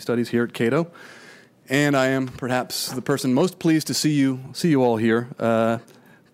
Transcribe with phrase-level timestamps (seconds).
[0.00, 0.90] Studies here at Cato,
[1.68, 5.28] and I am perhaps the person most pleased to see you see you all here
[5.38, 5.78] uh,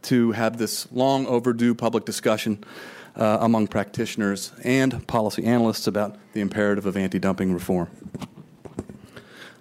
[0.02, 2.62] to have this long overdue public discussion
[3.16, 7.88] uh, among practitioners and policy analysts about the imperative of anti-dumping reform.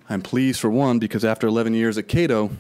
[0.08, 2.52] I'm pleased for one because after 11 years at Cato,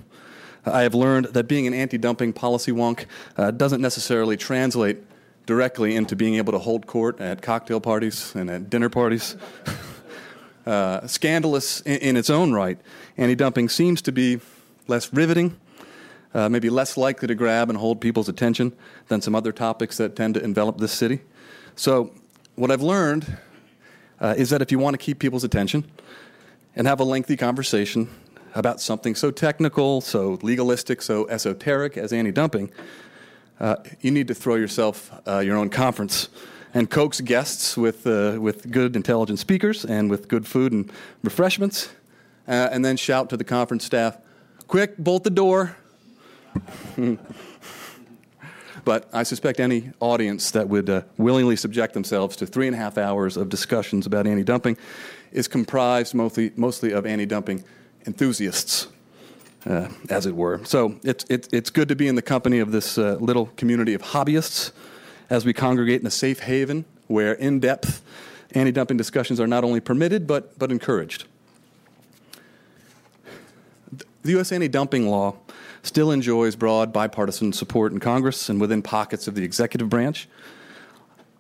[0.65, 3.05] I have learned that being an anti-dumping policy wonk
[3.38, 4.97] uh, doesn't necessarily translate
[5.45, 9.35] directly into being able to hold court at cocktail parties and at dinner parties.
[10.68, 12.77] uh, scandalous in, in, its own right.
[13.16, 14.41] Anti dumping seems to be
[14.88, 15.57] less riveting,
[16.34, 18.73] uh, maybe less likely to grab and hold people's attention
[19.07, 21.21] than some other topics that tend to envelop this city.
[21.76, 22.12] So,
[22.55, 23.38] what I've learned
[24.20, 25.90] uh, is that if you want to keep people's attention
[26.76, 28.09] and have a lengthy conversation
[28.54, 32.71] about something so technical, so legalistic, so esoteric as anti dumping,
[33.62, 36.27] uh, you need to throw yourself uh, your own conference
[36.77, 40.91] and coax guests with, uh, with good, intelligent speakers and with good food and
[41.23, 41.90] refreshments,
[42.48, 44.16] uh, and then shout to the conference staff,
[44.68, 45.76] Quick, bolt the door.
[48.85, 52.79] but I suspect any audience that would uh, willingly subject themselves to three and a
[52.79, 54.77] half hours of discussions about anti dumping
[55.32, 57.63] is comprised mostly, mostly of anti dumping
[58.05, 58.88] enthusiasts.
[59.66, 60.63] Uh, as it were.
[60.63, 63.94] So it's, it's, it's good to be in the company of this uh, little community
[63.96, 64.72] of hobbyists
[65.29, 68.03] as we congregate in a safe haven where in depth
[68.51, 71.25] anti dumping discussions are not only permitted but, but encouraged.
[74.23, 74.51] The U.S.
[74.51, 75.38] anti dumping law
[75.83, 80.28] still enjoys broad bipartisan support in Congress and within pockets of the executive branch.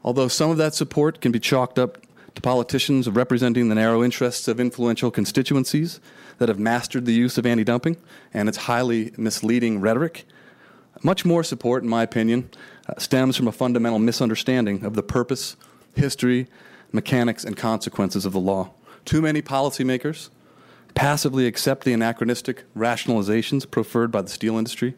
[0.03, 1.97] Although some of that support can be chalked up
[2.35, 5.99] to politicians representing the narrow interests of influential constituencies
[6.37, 7.97] that have mastered the use of anti dumping
[8.33, 10.25] and its highly misleading rhetoric,
[11.03, 12.49] much more support, in my opinion,
[12.97, 15.55] stems from a fundamental misunderstanding of the purpose,
[15.95, 16.47] history,
[16.91, 18.71] mechanics, and consequences of the law.
[19.05, 20.29] Too many policymakers
[20.95, 24.95] passively accept the anachronistic rationalizations preferred by the steel industry,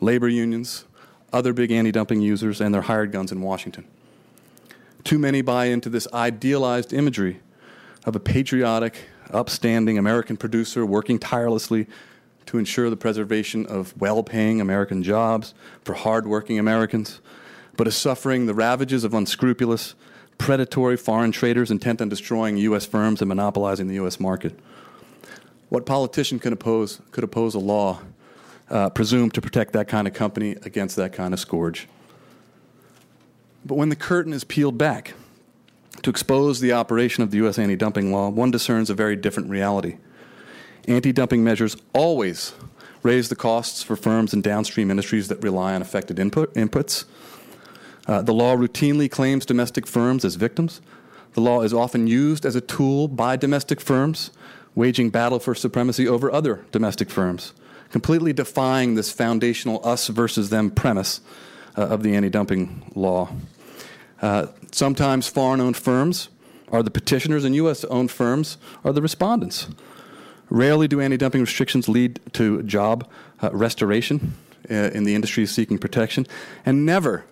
[0.00, 0.84] labor unions,
[1.32, 3.84] other big anti dumping users, and their hired guns in Washington.
[5.04, 7.40] Too many buy into this idealized imagery
[8.04, 11.86] of a patriotic, upstanding American producer working tirelessly
[12.50, 17.20] to ensure the preservation of well paying American jobs for hard-working Americans,
[17.76, 19.94] but is suffering the ravages of unscrupulous,
[20.36, 22.84] predatory foreign traders intent on destroying U.S.
[22.84, 24.18] firms and monopolizing the U.S.
[24.18, 24.58] market.
[25.68, 28.00] What politician could oppose, could oppose a law
[28.68, 31.86] uh, presumed to protect that kind of company against that kind of scourge?
[33.64, 35.14] But when the curtain is peeled back
[36.02, 37.60] to expose the operation of the U.S.
[37.60, 39.98] anti dumping law, one discerns a very different reality.
[40.90, 42.52] Anti dumping measures always
[43.04, 47.04] raise the costs for firms and downstream industries that rely on affected input, inputs.
[48.08, 50.80] Uh, the law routinely claims domestic firms as victims.
[51.34, 54.32] The law is often used as a tool by domestic firms,
[54.74, 57.52] waging battle for supremacy over other domestic firms,
[57.92, 61.20] completely defying this foundational us versus them premise
[61.78, 63.30] uh, of the anti dumping law.
[64.20, 66.30] Uh, sometimes foreign owned firms
[66.72, 67.84] are the petitioners, and U.S.
[67.84, 69.68] owned firms are the respondents.
[70.50, 73.08] Rarely do anti dumping restrictions lead to job
[73.42, 74.34] uh, restoration
[74.70, 76.26] uh, in the industries seeking protection.
[76.66, 77.24] And never,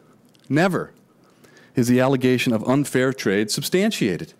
[0.49, 0.93] never
[1.75, 4.33] is the allegation of unfair trade substantiated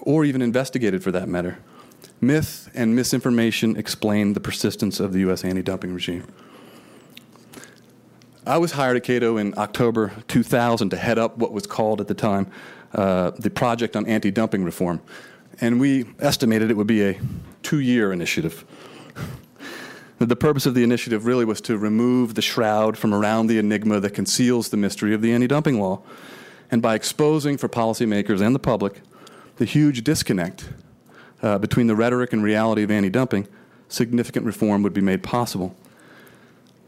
[0.00, 1.58] or even investigated for that matter.
[2.20, 5.44] Myth and misinformation explain the persistence of the U.S.
[5.44, 6.24] anti dumping regime.
[8.46, 12.08] I was hired at Cato in October 2000 to head up what was called at
[12.08, 12.50] the time
[12.94, 15.02] uh, the Project on Anti Dumping Reform.
[15.60, 17.20] And we estimated it would be a
[17.62, 18.64] two year initiative.
[20.18, 24.00] The purpose of the initiative really was to remove the shroud from around the enigma
[24.00, 26.00] that conceals the mystery of the anti dumping law.
[26.70, 29.00] And by exposing for policymakers and the public
[29.56, 30.68] the huge disconnect
[31.42, 33.46] uh, between the rhetoric and reality of anti dumping,
[33.88, 35.76] significant reform would be made possible.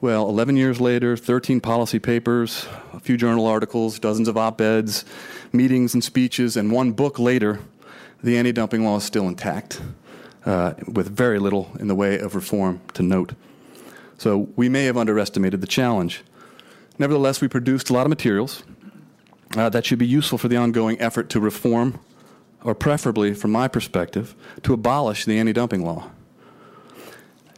[0.01, 5.05] Well, 11 years later, 13 policy papers, a few journal articles, dozens of op eds,
[5.53, 7.61] meetings and speeches, and one book later,
[8.23, 9.81] the anti dumping law is still intact
[10.45, 13.35] uh, with very little in the way of reform to note.
[14.19, 16.23] So we may have underestimated the challenge.
[16.99, 18.63] Nevertheless, we produced a lot of materials
[19.57, 21.99] uh, that should be useful for the ongoing effort to reform,
[22.63, 26.11] or preferably, from my perspective, to abolish the anti dumping law.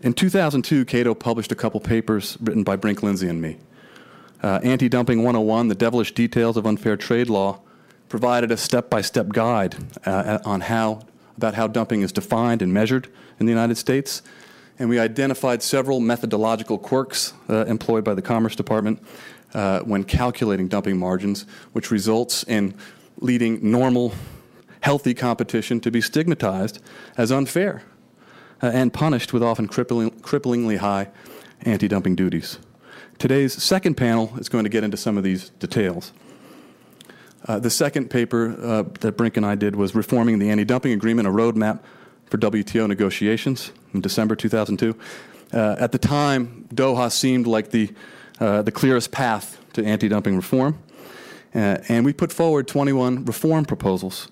[0.02, 3.58] In 2002, Cato published a couple papers written by Brink Lindsey and me.
[4.42, 7.60] Uh, Anti Dumping 101, The Devilish Details of Unfair Trade Law,
[8.12, 9.74] provided a step by step guide
[10.04, 11.00] uh, on how
[11.38, 13.08] about how dumping is defined and measured
[13.40, 14.20] in the United States.
[14.78, 19.02] And we identified several methodological quirks uh, employed by the Commerce Department
[19.54, 22.74] uh, when calculating dumping margins, which results in
[23.16, 24.12] leading normal
[24.80, 26.82] healthy competition to be stigmatized
[27.16, 27.82] as unfair
[28.62, 31.08] uh, and punished with often crippling, cripplingly high
[31.62, 32.58] anti dumping duties.
[33.16, 36.12] Today's second panel is going to get into some of these details.
[37.46, 40.92] Uh, the second paper uh, that Brink and I did was Reforming the Anti Dumping
[40.92, 41.80] Agreement, a roadmap
[42.26, 44.96] for WTO negotiations in December 2002.
[45.52, 47.92] Uh, at the time, Doha seemed like the,
[48.40, 50.78] uh, the clearest path to anti dumping reform.
[51.54, 54.28] Uh, and we put forward 21 reform proposals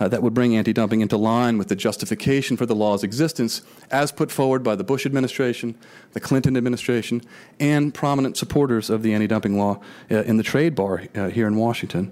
[0.00, 3.62] that would bring anti dumping into line with the justification for the law's existence
[3.92, 5.76] as put forward by the Bush administration,
[6.14, 7.22] the Clinton administration,
[7.60, 10.96] and prominent supporters of the anti dumping law in the trade bar
[11.30, 12.10] here in Washington.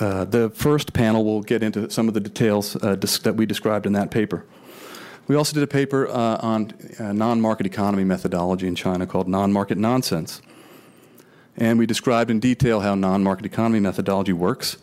[0.00, 3.46] Uh, the first panel will get into some of the details uh, dis- that we
[3.46, 4.44] described in that paper.
[5.28, 9.52] We also did a paper uh, on non market economy methodology in China called Non
[9.52, 10.42] Market Nonsense.
[11.56, 14.78] And we described in detail how non market economy methodology works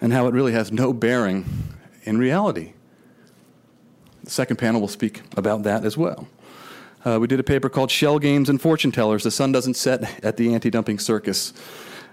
[0.00, 1.44] and how it really has no bearing
[2.02, 2.72] in reality.
[4.24, 6.28] The second panel will speak about that as well.
[7.04, 10.24] Uh, we did a paper called Shell Games and Fortune Tellers The Sun Doesn't Set
[10.24, 11.52] at the Anti Dumping Circus.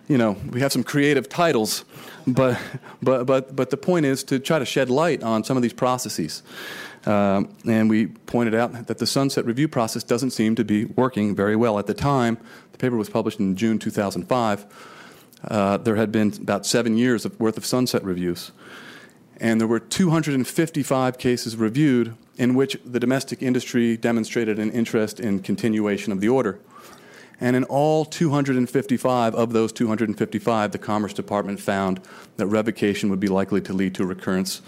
[0.09, 1.85] You know, we have some creative titles,
[2.27, 2.59] but,
[3.01, 5.71] but, but, but the point is to try to shed light on some of these
[5.71, 6.43] processes.
[7.05, 11.33] Um, and we pointed out that the sunset review process doesn't seem to be working
[11.33, 11.79] very well.
[11.79, 12.37] At the time,
[12.73, 14.65] the paper was published in June 2005
[15.47, 18.51] uh, there had been about seven years of worth of sunset reviews.
[19.37, 25.39] And there were 255 cases reviewed in which the domestic industry demonstrated an interest in
[25.39, 26.59] continuation of the order.
[27.41, 32.01] And in all 255 of those 255, the Commerce Department found
[32.37, 34.61] that revocation would be likely to lead to recurrence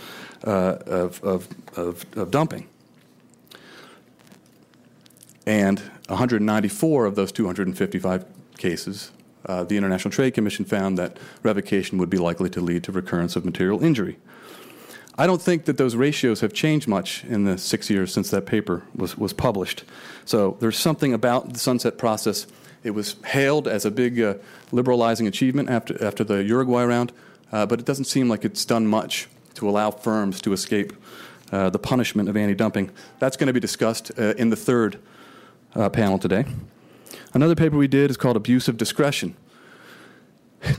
[0.46, 2.68] uh, of, of, of, of dumping.
[5.46, 8.26] And 194 of those 255
[8.58, 9.12] cases
[9.46, 13.36] uh, the International Trade Commission found that revocation would be likely to lead to recurrence
[13.36, 14.18] of material injury.
[15.18, 18.46] I don't think that those ratios have changed much in the six years since that
[18.46, 19.84] paper was, was published.
[20.26, 22.48] So there's something about the sunset process.
[22.84, 24.36] It was hailed as a big uh,
[24.72, 27.12] liberalizing achievement after, after the Uruguay round,
[27.52, 30.94] uh, but it doesn't seem like it's done much to allow firms to escape
[31.52, 32.90] uh, the punishment of anti dumping.
[33.20, 35.00] That's going to be discussed uh, in the third
[35.76, 36.46] uh, panel today.
[37.34, 39.36] Another paper we did is called Abuse of Discretion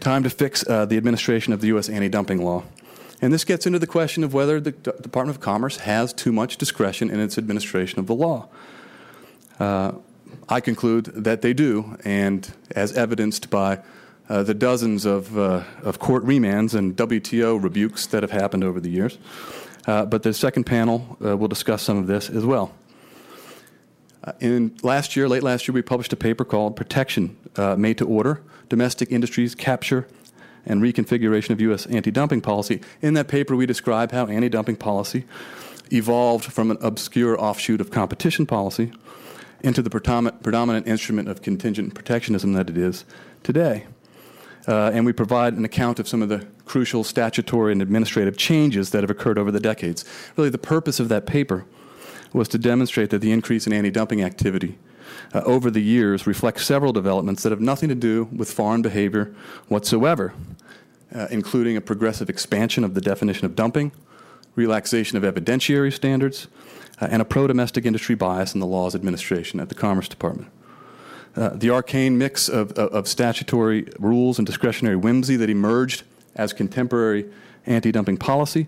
[0.00, 1.88] Time to Fix uh, the Administration of the U.S.
[1.88, 2.64] Anti Dumping Law.
[3.20, 6.32] And this gets into the question of whether the D- Department of Commerce has too
[6.32, 8.48] much discretion in its administration of the law.
[10.49, 13.81] I conclude that they do, and as evidenced by
[14.29, 18.81] uh, the dozens of, uh, of court remands and WTO rebukes that have happened over
[18.81, 19.19] the years.
[19.87, 22.73] Uh, but the second panel uh, will discuss some of this as well.
[24.25, 27.99] Uh, in last year, late last year, we published a paper called Protection uh, Made
[27.99, 30.06] to Order Domestic Industries Capture
[30.65, 31.87] and Reconfiguration of U.S.
[31.87, 32.81] Anti Dumping Policy.
[33.00, 35.25] In that paper, we describe how anti dumping policy
[35.93, 38.93] evolved from an obscure offshoot of competition policy
[39.62, 43.05] into the predominant instrument of contingent protectionism that it is
[43.43, 43.87] today.
[44.67, 48.91] Uh, and we provide an account of some of the crucial statutory and administrative changes
[48.91, 50.05] that have occurred over the decades.
[50.37, 51.64] Really, the purpose of that paper
[52.32, 54.79] was to demonstrate that the increase in anti dumping activity
[55.35, 59.35] uh, over the years reflects several developments that have nothing to do with foreign behavior
[59.69, 60.32] whatsoever,
[61.15, 63.93] uh, including a progressive expansion of the definition of dumping,
[64.55, 66.47] relaxation of evidentiary standards,
[67.00, 70.51] uh, and a pro domestic industry bias in the law's administration at the Commerce Department.
[71.34, 76.03] Uh, the arcane mix of, of, of statutory rules and discretionary whimsy that emerged
[76.34, 77.27] as contemporary
[77.67, 78.67] anti dumping policy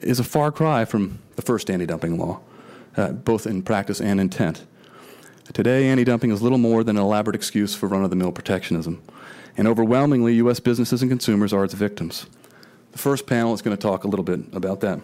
[0.00, 2.40] is a far cry from the first anti dumping law
[2.96, 4.64] uh, both in practice and intent.
[5.52, 8.32] Today, anti dumping is little more than an elaborate excuse for run of the mill
[8.32, 9.02] protectionism.
[9.56, 10.58] And overwhelmingly, U.S.
[10.58, 12.26] businesses and consumers are its victims.
[12.92, 15.00] The first panel is going to talk a little bit about that.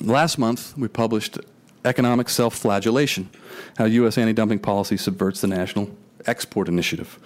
[0.00, 1.38] Last month, we published
[1.84, 3.28] Economic Self Flagellation
[3.76, 4.18] How U.S.
[4.18, 5.90] Anti Dumping Policy Subverts the National
[6.26, 7.18] Export Initiative.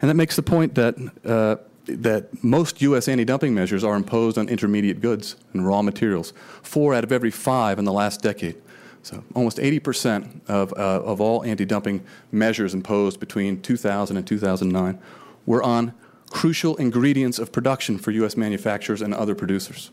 [0.00, 1.56] And that makes the point that uh,
[1.86, 3.08] that most U.S.
[3.08, 6.32] anti dumping measures are imposed on intermediate goods and raw materials,
[6.62, 8.56] four out of every five in the last decade.
[9.02, 14.98] So almost 80% of, uh, of all anti dumping measures imposed between 2000 and 2009
[15.44, 15.94] were on
[16.30, 18.36] crucial ingredients of production for U.S.
[18.36, 19.90] manufacturers and other producers.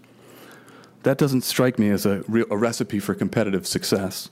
[1.03, 4.29] That doesn't strike me as a, a recipe for competitive success.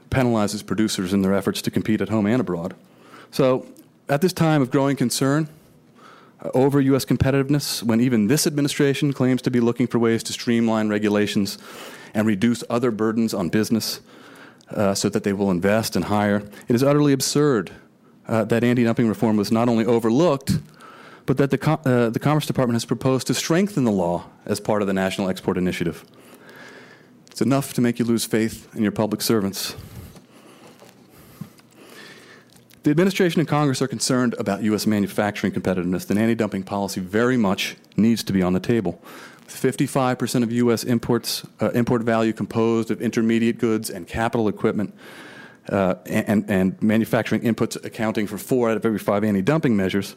[0.00, 2.74] It penalizes producers in their efforts to compete at home and abroad.
[3.30, 3.66] So,
[4.08, 5.48] at this time of growing concern,
[6.52, 7.04] over U.S.
[7.04, 11.58] competitiveness when even this administration claims to be looking for ways to streamline regulations
[12.12, 14.00] and reduce other burdens on business
[14.70, 16.42] uh, so that they will invest and hire.
[16.68, 17.72] It is utterly absurd
[18.26, 20.58] uh, that anti dumping reform was not only overlooked,
[21.26, 24.82] but that the, uh, the Commerce Department has proposed to strengthen the law as part
[24.82, 26.04] of the National Export Initiative.
[27.30, 29.74] It's enough to make you lose faith in your public servants.
[32.84, 34.86] The administration and Congress are concerned about U.S.
[34.86, 39.02] manufacturing competitiveness, then anti dumping policy very much needs to be on the table.
[39.48, 40.84] 55% of U.S.
[40.84, 44.94] imports, uh, import value composed of intermediate goods and capital equipment,
[45.70, 50.14] uh, and, and manufacturing inputs accounting for four out of every five anti dumping measures,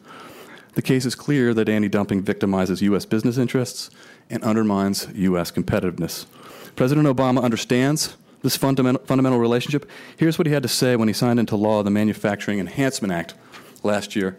[0.77, 3.03] the case is clear that anti dumping victimizes U.S.
[3.03, 3.89] business interests
[4.29, 5.50] and undermines U.S.
[5.50, 6.27] competitiveness.
[6.75, 9.89] President Obama understands this fundamental, fundamental relationship.
[10.17, 13.34] Here's what he had to say when he signed into law the Manufacturing Enhancement Act
[13.81, 14.38] last year.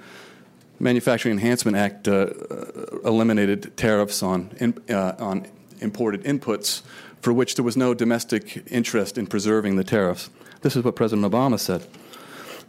[0.79, 4.53] Manufacturing Enhancement Act uh, uh, eliminated tariffs on,
[4.89, 5.45] uh, on
[5.81, 6.83] imported inputs
[7.21, 10.31] for which there was no domestic interest in preserving the tariffs.
[10.61, 11.85] This is what President Obama said.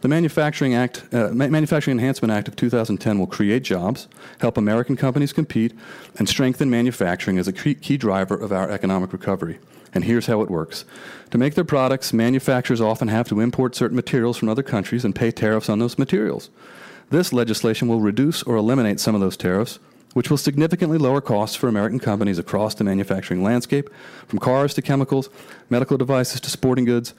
[0.00, 4.08] The Manufacturing Act, uh, Manufacturing Enhancement Act of 2010 will create jobs,
[4.40, 5.74] help American companies compete,
[6.18, 9.58] and strengthen manufacturing as a key driver of our economic recovery.
[9.92, 10.86] And here's how it works.
[11.32, 15.14] To make their products, manufacturers often have to import certain materials from other countries and
[15.14, 16.48] pay tariffs on those materials.
[17.10, 19.80] This legislation will reduce or eliminate some of those tariffs,
[20.14, 23.90] which will significantly lower costs for American companies across the manufacturing landscape,
[24.26, 25.28] from cars to chemicals,
[25.68, 27.12] medical devices to sporting goods,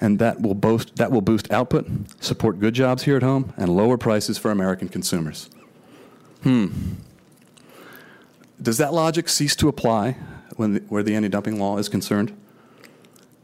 [0.00, 1.86] and that will, boast, that will boost output,
[2.20, 5.50] support good jobs here at home, and lower prices for American consumers.
[6.42, 6.68] Hmm.
[8.60, 10.16] Does that logic cease to apply
[10.56, 12.36] when the, where the anti dumping law is concerned?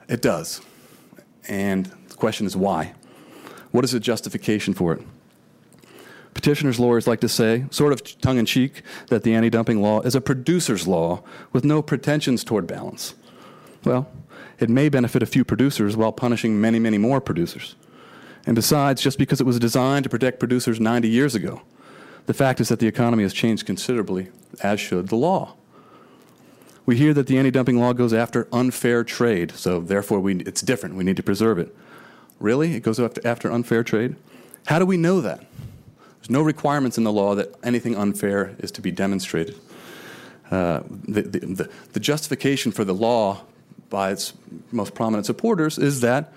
[0.09, 0.61] It does.
[1.49, 2.95] And the question is why?
[3.71, 5.03] What is the justification for it?
[6.35, 10.01] Petitioners' lawyers like to say, sort of tongue in cheek, that the anti dumping law
[10.03, 11.23] is a producer's law
[11.53, 13.15] with no pretensions toward balance.
[13.85, 14.09] Well,
[14.59, 17.75] it may benefit a few producers while punishing many, many more producers.
[18.47, 21.63] And besides, just because it was designed to protect producers 90 years ago,
[22.27, 24.29] the fact is that the economy has changed considerably,
[24.63, 25.55] as should the law.
[26.85, 30.61] We hear that the anti dumping law goes after unfair trade, so therefore we, it's
[30.61, 30.95] different.
[30.95, 31.75] We need to preserve it.
[32.39, 32.75] Really?
[32.75, 34.15] It goes after, after unfair trade?
[34.67, 35.45] How do we know that?
[36.19, 39.57] There's no requirements in the law that anything unfair is to be demonstrated.
[40.51, 43.43] Uh, the, the, the, the justification for the law
[43.91, 44.33] by its
[44.73, 46.33] most prominent supporters is that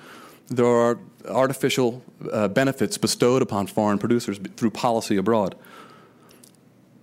[0.47, 5.55] there are artificial uh, benefits bestowed upon foreign producers through policy abroad.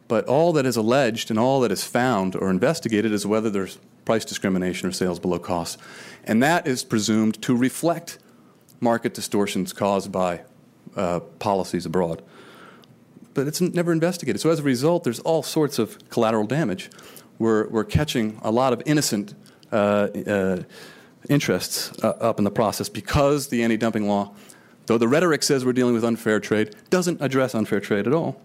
[0.08, 3.78] But all that is alleged and all that is found or investigated is whether there's
[4.04, 5.78] price discrimination or sales below cost.
[6.24, 8.18] And that is presumed to reflect
[8.80, 10.42] market distortions caused by
[10.96, 12.22] uh, policies abroad
[13.36, 14.40] but it's never investigated.
[14.40, 16.90] So as a result, there's all sorts of collateral damage.
[17.38, 19.34] We're, we're catching a lot of innocent
[21.28, 24.32] interests uh, up in the process because the anti dumping law,
[24.86, 28.40] though the rhetoric says we're dealing with unfair trade, doesn't address unfair trade at all.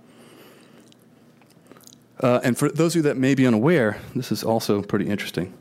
[2.20, 5.54] Uh, and for those of you that may be unaware, this is also pretty interesting.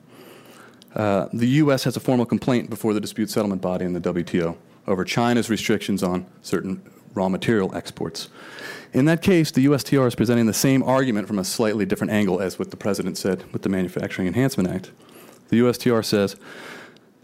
[0.94, 1.84] Uh, the U.S.
[1.84, 6.02] has a formal complaint before the dispute settlement body in the WTO over China's restrictions
[6.02, 6.82] on certain
[7.14, 8.28] raw material exports.
[8.92, 12.40] In that case, the USTR is presenting the same argument from a slightly different angle
[12.40, 14.90] as what the President said with the Manufacturing Enhancement Act.
[15.50, 16.36] The USTR says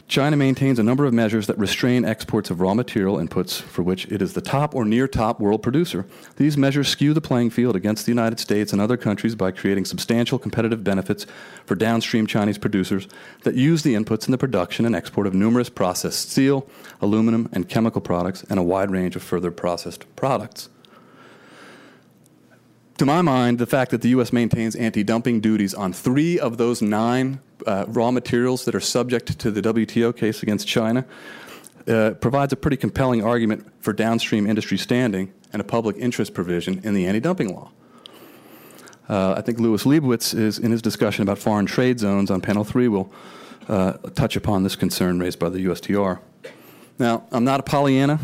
[0.08, 4.06] China maintains a number of measures that restrain exports of raw material inputs for which
[4.06, 6.06] it is the top or near top world producer.
[6.36, 9.84] These measures skew the playing field against the United States and other countries by creating
[9.84, 11.26] substantial competitive benefits
[11.64, 13.08] for downstream Chinese producers
[13.42, 16.68] that use the inputs in the production and export of numerous processed steel,
[17.00, 20.68] aluminum, and chemical products, and a wide range of further processed products
[22.98, 24.32] to my mind, the fact that the U.S.
[24.32, 29.38] maintains anti dumping duties on three of those nine uh, raw materials that are subject
[29.38, 31.04] to the WTO case against China
[31.86, 36.80] uh, provides a pretty compelling argument for downstream industry standing and a public interest provision
[36.84, 37.70] in the anti dumping law.
[39.08, 42.64] Uh, I think Lewis Leibowitz is, in his discussion about foreign trade zones on panel
[42.64, 43.12] three, will
[43.68, 46.18] uh, touch upon this concern raised by the USTR.
[46.98, 48.18] Now, I'm not a Pollyanna.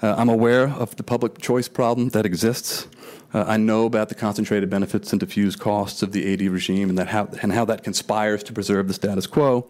[0.00, 2.88] Uh, I'm aware of the public choice problem that exists.
[3.34, 6.98] Uh, I know about the concentrated benefits and diffuse costs of the AD regime and,
[6.98, 9.66] that how, and how that conspires to preserve the status quo.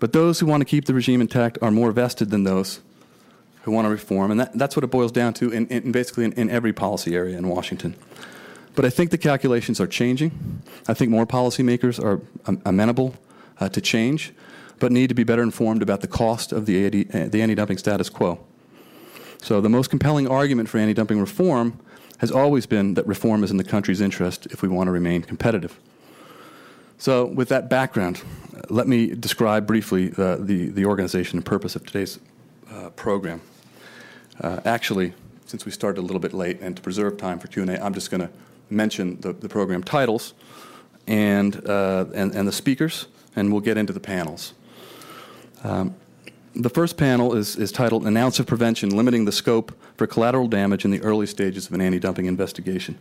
[0.00, 2.80] But those who want to keep the regime intact are more vested than those
[3.62, 4.30] who want to reform.
[4.30, 7.14] And that, that's what it boils down to in, in basically in, in every policy
[7.14, 7.94] area in Washington.
[8.74, 10.62] But I think the calculations are changing.
[10.88, 12.20] I think more policymakers are
[12.64, 13.14] amenable
[13.60, 14.32] uh, to change,
[14.78, 17.54] but need to be better informed about the cost of the, AD, uh, the anti
[17.54, 18.40] dumping status quo.
[19.42, 21.78] So, the most compelling argument for anti dumping reform
[22.22, 25.22] has always been that reform is in the country's interest if we want to remain
[25.22, 25.78] competitive.
[26.96, 28.22] So, with that background,
[28.70, 32.20] let me describe briefly uh, the, the organization and purpose of today's
[32.70, 33.40] uh, program.
[34.40, 35.14] Uh, actually,
[35.46, 38.08] since we started a little bit late and to preserve time for Q&A, I'm just
[38.08, 38.30] going to
[38.70, 40.32] mention the, the program titles
[41.08, 44.54] and, uh, and, and the speakers, and we'll get into the panels.
[45.64, 45.96] Um,
[46.54, 50.48] the first panel is, is titled An Ounce of Prevention Limiting the Scope for Collateral
[50.48, 52.98] Damage in the Early Stages of an Anti Dumping Investigation.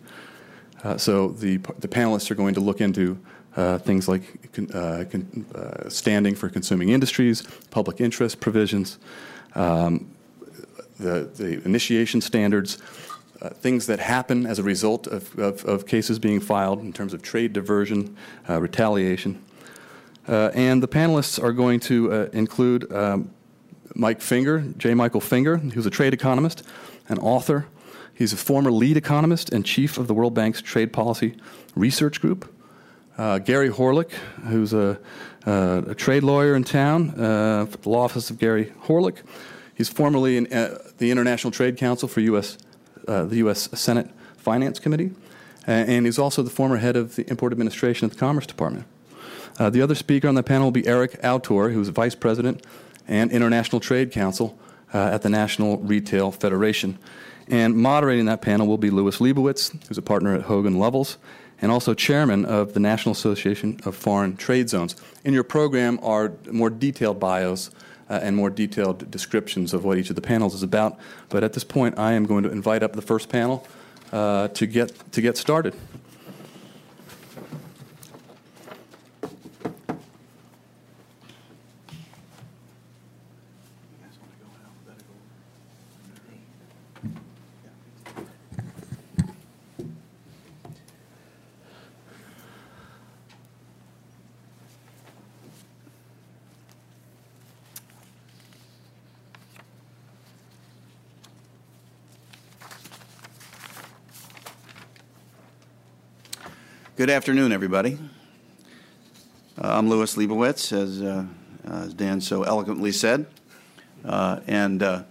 [0.84, 3.20] Uh, so the, the panelists are going to look into
[3.55, 4.24] uh, things like
[4.74, 8.98] uh, con- uh, standing for consuming industries, public interest provisions,
[9.55, 10.10] um,
[11.00, 12.77] the, the initiation standards,
[13.41, 17.13] uh, things that happen as a result of, of, of, cases being filed in terms
[17.13, 18.15] of trade diversion,
[18.48, 19.43] uh, retaliation.
[20.27, 23.29] and the panelists are going to include um,
[23.95, 24.93] Mike Finger, J.
[24.93, 26.63] Michael Finger, who's a trade economist,
[27.07, 27.67] an author.
[28.13, 31.38] He's a former lead economist and chief of the World Bank's Trade Policy
[31.75, 32.53] Research Group.
[33.17, 34.12] Uh, Gary Horlick,
[34.48, 35.00] who's a,
[35.45, 39.17] uh, a, trade lawyer in town, uh, the law office of Gary Horlick.
[39.75, 42.57] He's formerly in uh, the International Trade Counsel for US,
[43.07, 43.69] uh, the U.S.
[43.74, 45.12] Senate Finance Committee,
[45.67, 48.86] and he's also the former head of the Import Administration at the Commerce Department.
[49.60, 52.65] Uh, the other speaker on the panel will be Eric Autor, who's vice president
[53.12, 54.58] and International Trade Counsel
[54.94, 56.98] at the National Retail Federation.
[57.48, 61.18] And moderating that panel will be Lewis Leibowitz, who's a partner at Hogan Lovells,
[61.62, 64.96] and also chairman of the National Association of Foreign Trade Zones.
[65.24, 67.70] In your program are more detailed bios
[68.10, 70.98] uh, and more detailed descriptions of what each of the panels is about.
[71.30, 73.68] But at this point, I am going to invite up the first panel
[74.12, 75.75] uh, to get to get started.
[106.98, 107.98] Good afternoon, everybody.
[109.57, 111.24] Uh, I'm Lewis Leibowitz, as, uh,
[111.63, 113.27] as, Dan so eloquently said,
[114.03, 115.04] uh, and uh,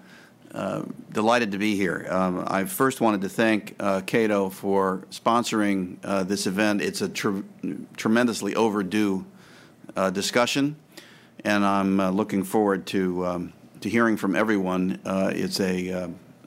[0.53, 2.07] uh, delighted to be here.
[2.11, 6.83] Um, I first wanted to thank uh, Cato for sponsoring this event.
[6.83, 7.40] It's a tr-
[7.97, 9.25] tremendously overdue
[10.12, 10.77] discussion,
[11.47, 15.01] and I'm looking forward to um, to hearing from everyone.
[15.07, 15.88] it's a,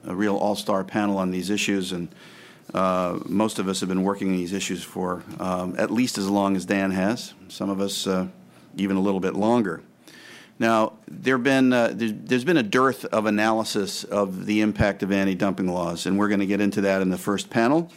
[0.04, 2.08] a real all-star panel on these issues, and
[2.74, 6.28] uh, most of us have been working on these issues for um, at least as
[6.28, 7.32] long as Dan has.
[7.48, 8.26] Some of us uh,
[8.76, 9.80] even a little bit longer.
[10.58, 15.66] Now, there been, uh, there's been a dearth of analysis of the impact of anti-dumping
[15.66, 17.90] laws, and we're going to get into that in the first panel.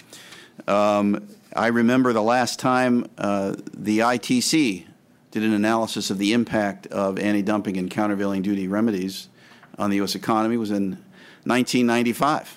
[0.67, 4.85] Um, I remember the last time uh, the ITC
[5.29, 9.29] did an analysis of the impact of anti-dumping and countervailing duty remedies
[9.77, 10.15] on the U.S.
[10.15, 10.97] economy was in
[11.43, 12.56] 1995.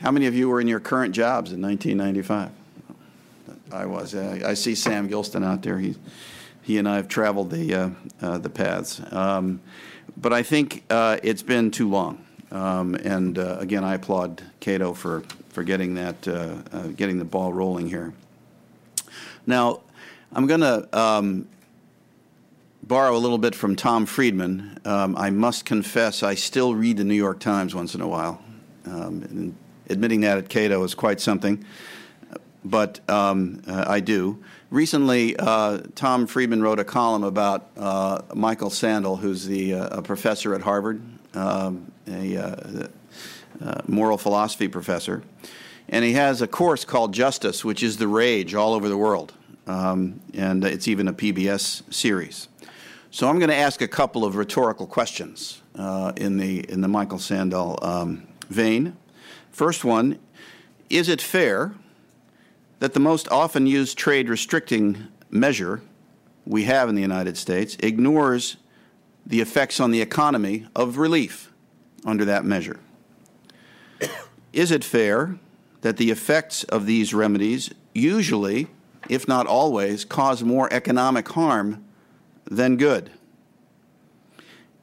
[0.00, 2.50] How many of you were in your current jobs in 1995?
[3.70, 4.14] I was.
[4.14, 5.78] Uh, I see Sam Gilston out there.
[5.78, 5.94] He,
[6.62, 7.90] he and I have traveled the, uh,
[8.22, 9.02] uh, the paths.
[9.12, 9.60] Um,
[10.16, 12.24] but I think uh, it's been too long.
[12.50, 16.54] Um, and uh, again, I applaud Cato for, for getting, that, uh,
[16.96, 18.14] getting the ball rolling here.
[19.46, 19.80] Now,
[20.32, 21.46] I'm going to um,
[22.82, 24.80] borrow a little bit from Tom Friedman.
[24.86, 28.42] Um, I must confess, I still read the New York Times once in a while.
[28.86, 29.54] Um,
[29.90, 31.64] admitting that at Cato is quite something,
[32.64, 34.42] but um, uh, I do.
[34.70, 40.02] Recently, uh, Tom Friedman wrote a column about uh, Michael Sandel, who's the uh, a
[40.02, 41.02] professor at Harvard,
[41.34, 42.86] um, a uh,
[43.60, 45.24] uh, moral philosophy professor,
[45.88, 49.32] and he has a course called Justice, which is the rage all over the world,
[49.66, 52.46] um, and it's even a PBS series.
[53.10, 57.18] So I'm going to ask a couple of rhetorical questions in the in the Michael
[57.18, 58.96] Sandel um, vein.
[59.60, 60.18] First one
[60.88, 61.74] Is it fair
[62.78, 65.82] that the most often used trade restricting measure
[66.46, 68.56] we have in the United States ignores
[69.26, 71.52] the effects on the economy of relief
[72.06, 72.80] under that measure?
[74.54, 75.38] Is it fair
[75.82, 78.68] that the effects of these remedies usually,
[79.10, 81.84] if not always, cause more economic harm
[82.46, 83.10] than good?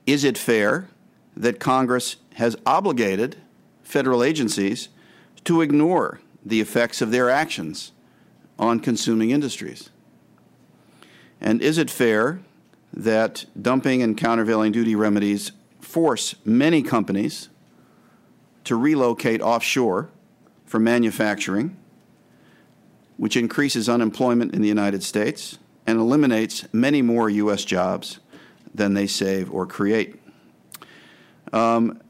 [0.05, 0.87] Is it fair
[1.35, 3.37] that Congress has obligated
[3.87, 4.89] federal agencies
[5.45, 7.93] to ignore the effects of their actions
[8.59, 9.89] on consuming industries?
[11.39, 12.41] And is it fair
[12.93, 17.47] that dumping and countervailing duty remedies force many companies
[18.65, 20.09] to relocate offshore
[20.65, 21.77] for manufacturing,
[23.15, 27.63] which increases unemployment in the United States and eliminates many more U.S.
[27.63, 28.19] jobs
[28.75, 30.19] than they save or create?
[31.53, 32.01] Um,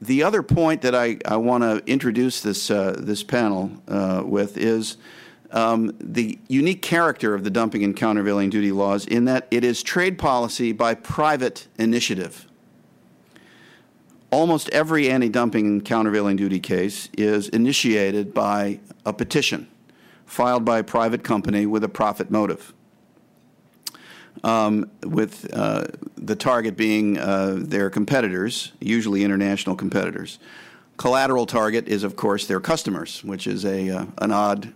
[0.00, 4.56] the other point that I, I want to introduce this, uh, this panel uh, with
[4.56, 4.96] is
[5.50, 9.82] um, the unique character of the dumping and countervailing duty laws in that it is
[9.82, 12.46] trade policy by private initiative.
[14.30, 19.68] Almost every anti dumping and countervailing duty case is initiated by a petition
[20.24, 22.72] filed by a private company with a profit motive.
[24.42, 25.84] Um, with uh,
[26.16, 30.38] the target being uh, their competitors, usually international competitors.
[30.96, 34.72] Collateral target is, of course, their customers, which is a, uh, an odd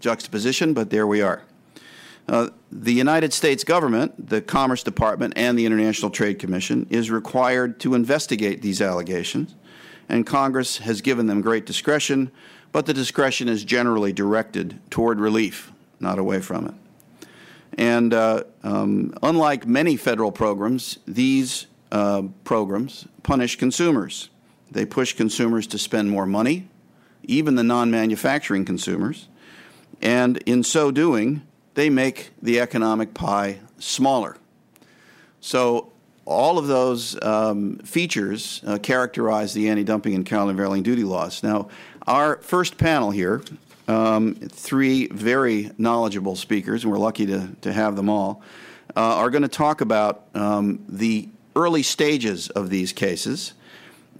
[0.00, 1.42] juxtaposition, but there we are.
[2.28, 7.80] Uh, the United States government, the Commerce Department, and the International Trade Commission is required
[7.80, 9.54] to investigate these allegations,
[10.08, 12.30] and Congress has given them great discretion,
[12.70, 16.74] but the discretion is generally directed toward relief, not away from it.
[17.78, 24.30] And uh, um, unlike many federal programs, these uh, programs punish consumers.
[24.70, 26.68] They push consumers to spend more money,
[27.22, 29.28] even the non manufacturing consumers.
[30.02, 31.42] And in so doing,
[31.74, 34.36] they make the economic pie smaller.
[35.40, 35.92] So,
[36.24, 41.42] all of those um, features uh, characterize the anti dumping and countervailing duty laws.
[41.44, 41.68] Now,
[42.06, 43.40] our first panel here,
[43.88, 48.42] um, three very knowledgeable speakers, and we're lucky to, to have them all,
[48.94, 53.54] uh, are going to talk about um, the early stages of these cases.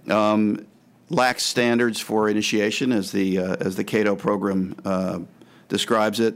[0.09, 0.65] Um,
[1.09, 5.19] lax standards for initiation, as the uh, as the Cato program uh,
[5.67, 6.35] describes it.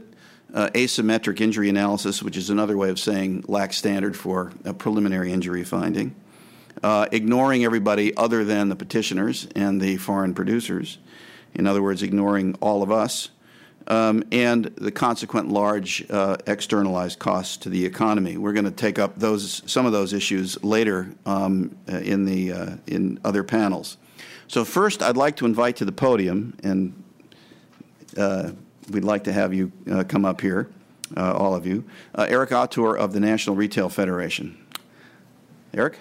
[0.52, 5.32] Uh, asymmetric injury analysis, which is another way of saying lax standard for a preliminary
[5.32, 6.14] injury finding.
[6.80, 10.98] Uh, ignoring everybody other than the petitioners and the foreign producers.
[11.54, 13.30] In other words, ignoring all of us.
[13.86, 18.38] Um, and the consequent large uh, externalized costs to the economy.
[18.38, 22.52] We're going to take up those some of those issues later um, uh, in the
[22.52, 23.98] uh, in other panels.
[24.48, 27.04] So first, I'd like to invite to the podium and
[28.16, 28.52] uh,
[28.90, 30.70] we'd like to have you uh, come up here,
[31.16, 31.84] uh, all of you.
[32.16, 34.56] Eric Autor of the National Retail Federation.
[35.72, 35.98] Eric?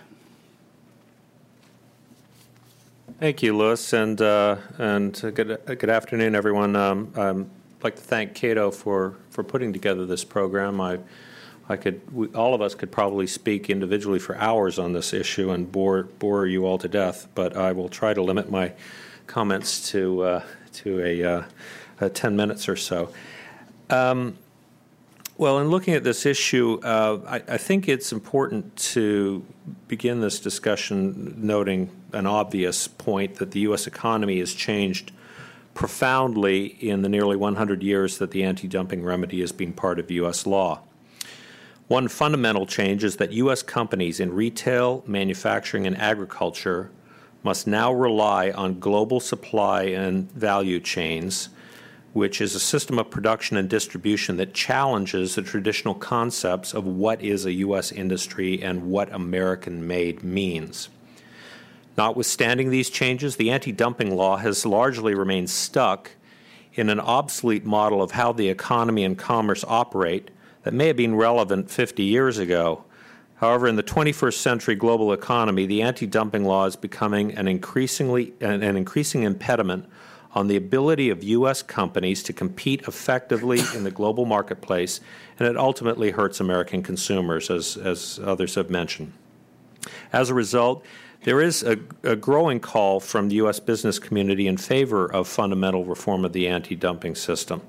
[3.24, 6.76] Thank you, Lewis, and uh, and good good afternoon, everyone.
[6.76, 10.82] Um, I'd like to thank Cato for for putting together this program.
[10.82, 11.00] I
[11.70, 15.52] I could we, all of us could probably speak individually for hours on this issue
[15.52, 18.74] and bore bore you all to death, but I will try to limit my
[19.26, 21.44] comments to uh, to a uh,
[22.02, 23.14] uh, 10 minutes or so.
[23.90, 24.38] Um,
[25.38, 29.46] well, in looking at this issue, uh, I, I, think it's important to
[29.88, 33.88] begin this discussion noting an obvious point that the U.S.
[33.88, 35.12] economy has changed
[35.74, 40.12] profoundly in the nearly 100 years that the anti dumping remedy has been part of
[40.12, 40.46] U.S.
[40.46, 40.82] law.
[41.88, 43.62] One fundamental change is that U.S.
[43.62, 46.92] companies in retail, manufacturing, and agriculture
[47.44, 51.50] must now rely on global supply and value chains
[52.14, 57.22] which is a system of production and distribution that challenges the traditional concepts of what
[57.22, 57.92] is a U.S.
[57.92, 60.90] industry and what American made means.
[61.98, 66.12] Notwithstanding these changes, the anti dumping law has largely remained stuck
[66.74, 70.32] in an obsolete model of how the economy and commerce operate
[70.64, 72.84] that may have been relevant 50 years ago.
[73.36, 78.34] However, in the 21st century global economy, the anti dumping law is becoming an, increasingly,
[78.40, 79.86] an, an increasing impediment
[80.32, 81.62] on the ability of U.S.
[81.62, 85.00] companies to compete effectively in the global marketplace,
[85.38, 89.14] and it ultimately hurts American consumers, as, as others have mentioned.
[90.12, 90.84] As a result,
[91.24, 93.60] there is a, a, growing call from the U.S.
[93.60, 97.62] business community in favor of fundamental reform of the anti dumping system.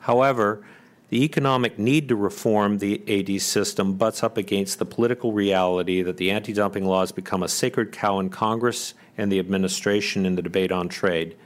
[0.00, 0.64] However,
[1.08, 6.16] the economic need to reform the AD system butts up against the political reality that
[6.16, 10.42] the anti dumping laws become a sacred cow in Congress and the administration in the
[10.42, 11.36] debate on trade.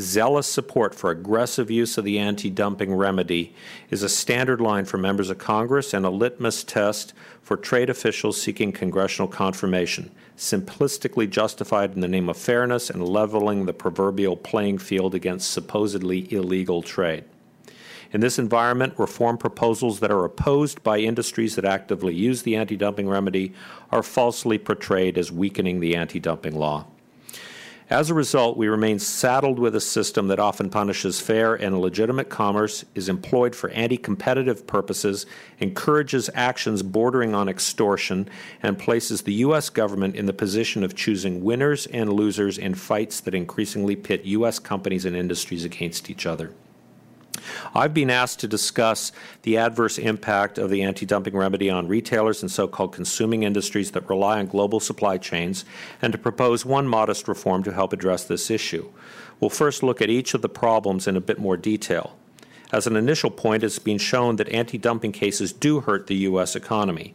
[0.00, 3.54] Zealous support for aggressive use of the anti dumping remedy
[3.90, 8.40] is a standard line for members of Congress and a litmus test for trade officials
[8.40, 14.78] seeking congressional confirmation, simplistically justified in the name of fairness and leveling the proverbial playing
[14.78, 17.24] field against supposedly illegal trade.
[18.12, 22.76] In this environment, reform proposals that are opposed by industries that actively use the anti
[22.76, 23.52] dumping remedy
[23.90, 26.86] are falsely portrayed as weakening the anti dumping law.
[27.90, 32.28] As a result, we remain saddled with a system that often punishes fair and legitimate
[32.28, 35.24] commerce, is employed for anti competitive purposes,
[35.58, 38.28] encourages actions bordering on extortion,
[38.62, 39.70] and places the U.S.
[39.70, 44.58] government in the position of choosing winners and losers in fights that increasingly pit U.S.
[44.58, 46.52] companies and industries against each other.
[47.74, 52.42] I've been asked to discuss the adverse impact of the anti dumping remedy on retailers
[52.42, 55.64] and so called consuming industries that rely on global supply chains
[56.02, 58.90] and to propose one modest reform to help address this issue.
[59.40, 62.16] We'll first look at each of the problems in a bit more detail.
[62.70, 66.54] As an initial point, it's been shown that anti dumping cases do hurt the U.S.
[66.54, 67.14] economy.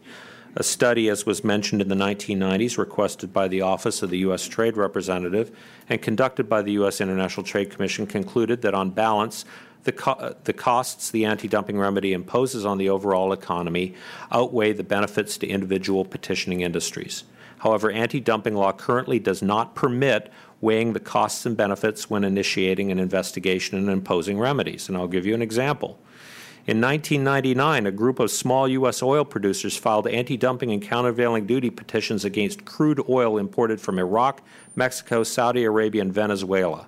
[0.55, 4.47] A study, as was mentioned in the 1990s, requested by the Office of the U.S.
[4.47, 5.51] Trade Representative
[5.89, 7.01] and conducted by the U.S.
[7.01, 9.45] International Trade Commission, concluded that on balance,
[9.83, 13.95] the, co- uh, the costs the anti dumping remedy imposes on the overall economy
[14.31, 17.23] outweigh the benefits to individual petitioning industries.
[17.59, 22.91] However, anti dumping law currently does not permit weighing the costs and benefits when initiating
[22.91, 24.87] an investigation and imposing remedies.
[24.87, 25.99] And I'll give you an example.
[26.65, 29.03] In 1999, a group of small U.S.
[29.03, 34.41] oil producers filed anti dumping and countervailing duty petitions against crude oil imported from Iraq,
[34.75, 36.87] Mexico, Saudi Arabia, and Venezuela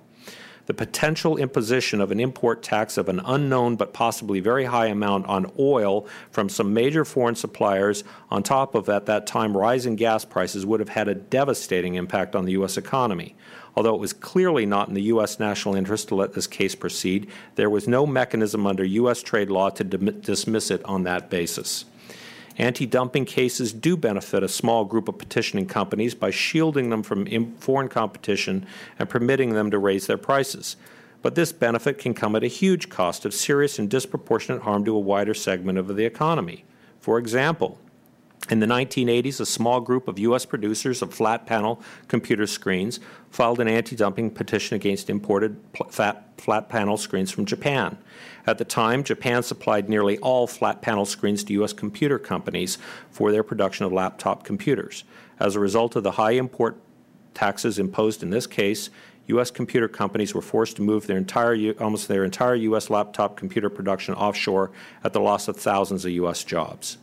[0.66, 5.26] the potential imposition of an import tax of an unknown but possibly very high amount
[5.26, 10.24] on oil from some major foreign suppliers, on top of at that time rising gas
[10.24, 12.76] prices, would have had a devastating impact on the U.S.
[12.76, 13.34] economy.
[13.76, 15.38] Although it was clearly not in the U.S.
[15.38, 19.22] national interest to let this case proceed, there was no mechanism under U.S.
[19.22, 21.84] trade law to dismiss it on that basis.
[22.58, 27.52] Anti dumping cases do benefit a small group of petitioning companies by shielding them from
[27.58, 28.66] foreign competition
[28.98, 30.76] and permitting them to raise their prices.
[31.20, 34.96] But this benefit can come at a huge cost of serious and disproportionate harm to
[34.96, 36.64] a wider segment of the economy.
[37.00, 37.78] For example,
[38.48, 40.44] in the 1980s, a small group of U.S.
[40.44, 45.58] producers of flat panel computer screens filed an anti dumping petition against imported
[45.90, 47.98] flat, flat panel screens from Japan.
[48.46, 51.72] At the time, Japan supplied nearly all flat panel screens to U.S.
[51.72, 52.78] computer companies
[53.10, 55.02] for their production of laptop computers.
[55.40, 56.78] As a result of the high import
[57.34, 58.90] taxes imposed in this case,
[59.26, 59.50] U.S.
[59.50, 62.90] computer companies were forced to move their entire, almost their entire U.S.
[62.90, 64.70] laptop computer production offshore
[65.02, 66.44] at the loss of thousands of U.S.
[66.44, 66.98] jobs.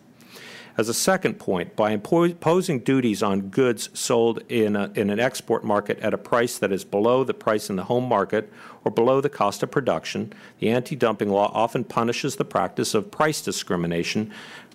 [0.75, 5.63] As a second point, by imposing duties on goods sold in, a, in an export
[5.63, 8.51] market at a price that is below the price in the home market
[8.83, 13.11] or below the cost of production, the anti dumping law often punishes the practice of
[13.11, 14.31] price discrimination,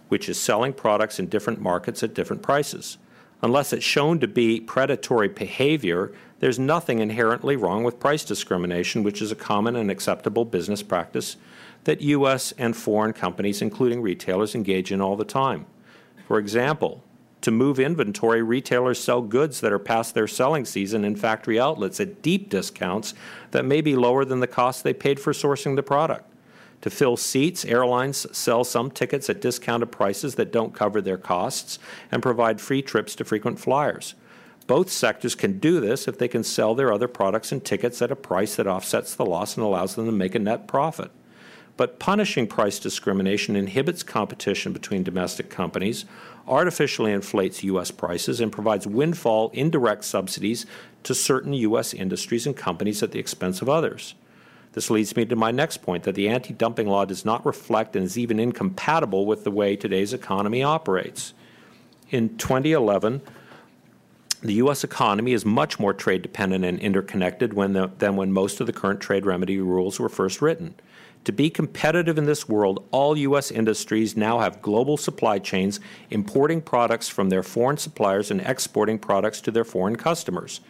[0.09, 2.97] which is selling products in different markets at different prices.
[3.43, 9.21] Unless it's shown to be predatory behavior, there's nothing inherently wrong with price discrimination, which
[9.21, 11.37] is a common and acceptable business practice
[11.85, 12.53] that U.S.
[12.57, 15.67] and foreign companies, including retailers, engage in all the time.
[16.29, 17.03] For example,
[17.41, 22.01] to move inventory, retailers sell goods that are past their selling season in factory outlets
[22.01, 23.15] at deep discounts
[23.53, 26.31] that may be lower than the cost they paid for sourcing the product.
[26.83, 31.79] To fill seats, airlines sell some tickets at discounted prices that don't cover their costs
[32.13, 34.15] and provide free trips to frequent flyers.
[34.67, 38.13] Both sectors can do this if they can sell their other products and tickets at
[38.13, 41.11] a price that offsets the loss and allows them to make a net profit.
[41.79, 46.07] But punishing price discrimination inhibits competition between domestic companies,
[46.49, 47.93] artificially inflates U.S.
[47.93, 50.67] prices, and provides windfall indirect subsidies
[51.05, 51.95] to certain U.S.
[51.95, 54.17] industries and companies at the expense of others.
[54.73, 57.95] This leads me to my next point that the anti dumping law does not reflect
[57.95, 61.33] and is even incompatible with the way today's economy operates.
[62.11, 63.23] In 2011,
[64.43, 64.83] the U.S.
[64.83, 68.73] economy is much more trade dependent and interconnected when the, than when most of the
[68.73, 70.75] current trade remedy rules were first written.
[71.29, 73.51] To be competitive in this world, all U.S.
[73.51, 79.43] industries now have global supply chains importing products from their foreign suppliers and exporting products
[79.43, 80.63] to their foreign customers.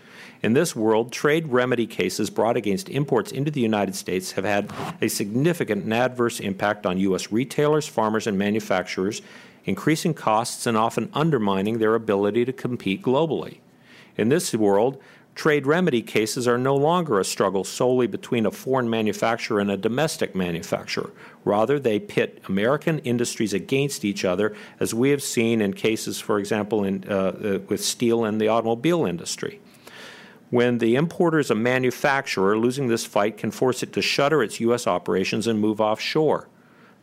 [0.43, 4.73] In this world, trade remedy cases brought against imports into the United States have had
[5.01, 7.31] a significant and adverse impact on U.S.
[7.31, 9.23] retailers, farmers, and manufacturers,
[9.65, 13.59] increasing costs and often undermining their ability to compete globally.
[14.17, 15.01] In this world,
[15.39, 19.77] Trade remedy cases are no longer a struggle solely between a foreign manufacturer and a
[19.77, 21.13] domestic manufacturer.
[21.45, 26.41] Rather, they pit American industries against each other, as we have seen in cases, for
[26.41, 29.61] example, in, uh, uh, with steel and the automobile industry.
[30.51, 34.59] When the importer is a manufacturer, losing this fight can force it to shutter its
[34.59, 34.89] U.S.
[34.89, 36.49] operations and move offshore.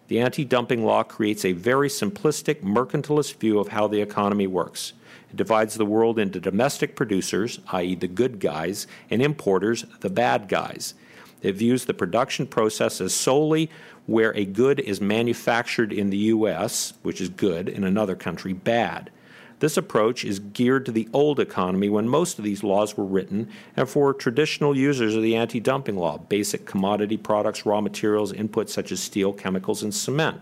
[0.10, 4.92] The anti dumping law creates a very simplistic, mercantilist view of how the economy works.
[5.36, 10.94] Divides the world into domestic producers, i.e., the good guys, and importers, the bad guys.
[11.42, 13.70] It views the production process as solely
[14.06, 19.12] where a good is manufactured in the U.S., which is good, in another country, bad.
[19.60, 23.50] This approach is geared to the old economy when most of these laws were written
[23.76, 28.70] and for traditional users of the anti dumping law, basic commodity products, raw materials, inputs
[28.70, 30.42] such as steel, chemicals, and cement.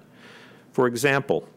[0.71, 1.47] For example,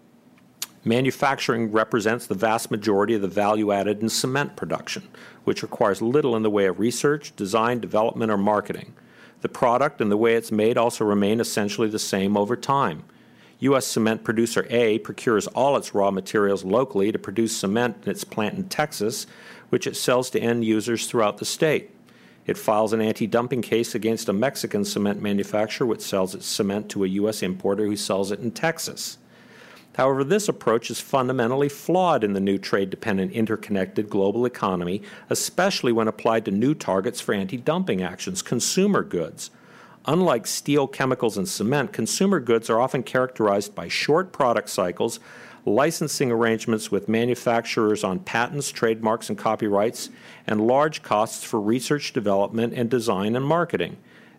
[0.86, 5.08] Manufacturing represents the vast majority of the value added in cement production,
[5.42, 8.94] which requires little in the way of research, design, development, or marketing.
[9.40, 13.02] The product and the way it's made also remain essentially the same over time.
[13.58, 13.84] U.S.
[13.84, 18.54] cement producer A procures all its raw materials locally to produce cement in its plant
[18.54, 19.26] in Texas,
[19.70, 21.90] which it sells to end users throughout the state.
[22.46, 26.88] It files an anti dumping case against a Mexican cement manufacturer which sells its cement
[26.90, 27.42] to a U.S.
[27.42, 29.18] importer who sells it in Texas.
[29.96, 35.90] However, this approach is fundamentally flawed in the new trade dependent, interconnected global economy, especially
[35.90, 39.50] when applied to new targets for anti dumping actions consumer goods.
[40.04, 45.18] Unlike steel, chemicals, and cement, consumer goods are often characterized by short product cycles,
[45.64, 50.10] licensing arrangements with manufacturers on patents, trademarks, and copyrights,
[50.46, 53.96] and large costs for research, development, and design and marketing.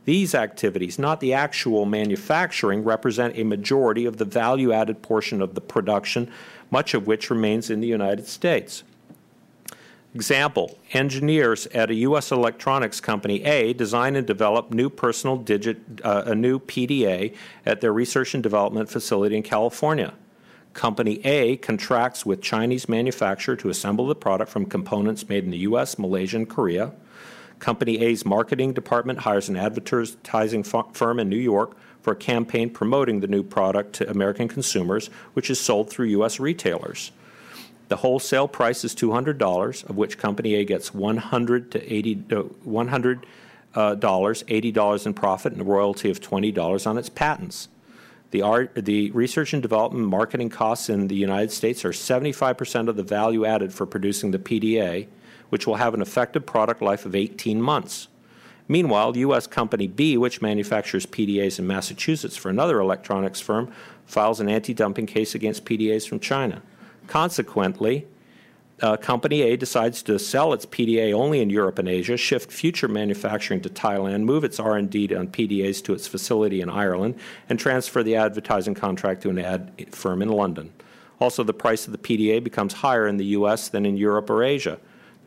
[0.07, 5.53] These activities, not the actual manufacturing, represent a majority of the value added portion of
[5.53, 6.31] the production,
[6.71, 8.83] much of which remains in the United States.
[10.15, 12.31] Example Engineers at a U.S.
[12.31, 17.91] electronics company A design and develop new personal digit, uh, a new PDA at their
[17.91, 20.13] research and development facility in California.
[20.71, 25.67] Company A contracts with Chinese manufacturer to assemble the product from components made in the
[25.69, 26.93] U.S., Malaysia, and Korea.
[27.59, 33.19] Company A's marketing department hires an advertising firm in New York for a campaign promoting
[33.19, 36.39] the new product to American consumers, which is sold through U.S.
[36.39, 37.11] retailers.
[37.89, 43.25] The wholesale price is $200, of which Company A gets 100 to 80 uh, 100
[43.75, 47.69] uh, dollars, $80 in profit, and a royalty of $20 on its patents.
[48.31, 52.97] The, art, the research and development marketing costs in the United States are 75% of
[52.97, 55.07] the value added for producing the PDA,
[55.49, 58.07] which will have an effective product life of 18 months.
[58.67, 59.47] Meanwhile, U.S.
[59.47, 63.71] Company B, which manufactures PDAs in Massachusetts for another electronics firm,
[64.05, 66.61] files an anti dumping case against PDAs from China.
[67.07, 68.05] Consequently,
[68.81, 72.87] uh, Company A decides to sell its PDA only in Europe and Asia, shift future
[72.87, 77.15] manufacturing to Thailand, move its R&D on PDAs to its facility in Ireland,
[77.49, 80.71] and transfer the advertising contract to an ad firm in London.
[81.19, 83.69] Also, the price of the PDA becomes higher in the U.S.
[83.69, 84.77] than in Europe or Asia.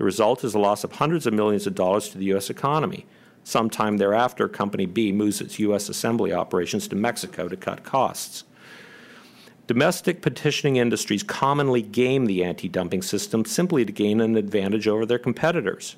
[0.01, 2.49] The result is a loss of hundreds of millions of dollars to the U.S.
[2.49, 3.05] economy.
[3.45, 5.91] Sometime thereafter, Company B moves its U.S.
[5.91, 8.45] assembly operations to Mexico to cut costs.
[9.67, 15.05] Domestic petitioning industries commonly game the anti dumping system simply to gain an advantage over
[15.05, 15.97] their competitors.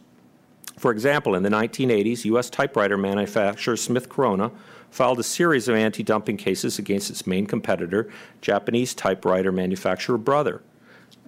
[0.76, 2.50] For example, in the 1980s, U.S.
[2.50, 4.50] typewriter manufacturer Smith Corona
[4.90, 8.10] filed a series of anti dumping cases against its main competitor,
[8.40, 10.60] Japanese typewriter manufacturer Brother.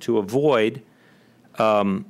[0.00, 0.82] To avoid
[1.56, 2.06] um,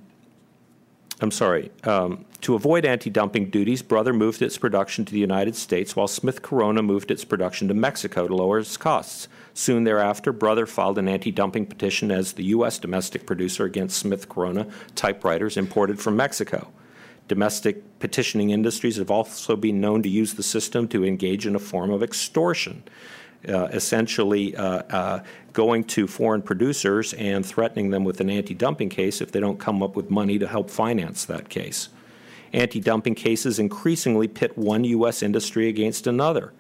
[1.20, 1.70] I'm sorry.
[1.85, 6.09] Um, to avoid anti dumping duties, Brother moved its production to the United States, while
[6.09, 9.29] Smith Corona moved its production to Mexico to lower its costs.
[9.55, 12.79] Soon thereafter, Brother filed an anti dumping petition as the U.S.
[12.79, 16.72] domestic producer against Smith Corona typewriters imported from Mexico.
[17.29, 21.61] Domestic petitioning industries have also been known to use the system to engage in a
[21.61, 22.83] form of extortion.
[23.46, 28.88] Uh, essentially uh, uh, going to foreign producers and threatening them with an anti dumping
[28.88, 31.90] case if they don't come up with money to help finance that case.
[32.54, 35.22] Anti dumping cases increasingly pit one U.S.
[35.22, 36.52] industry against another.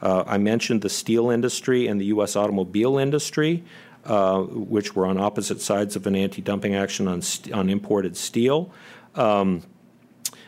[0.00, 2.36] Uh, I mentioned the steel industry and the U.S.
[2.36, 3.62] automobile industry,
[4.04, 8.16] uh, which were on opposite sides of an anti dumping action on, st- on imported
[8.16, 8.72] steel.
[9.14, 9.62] Um,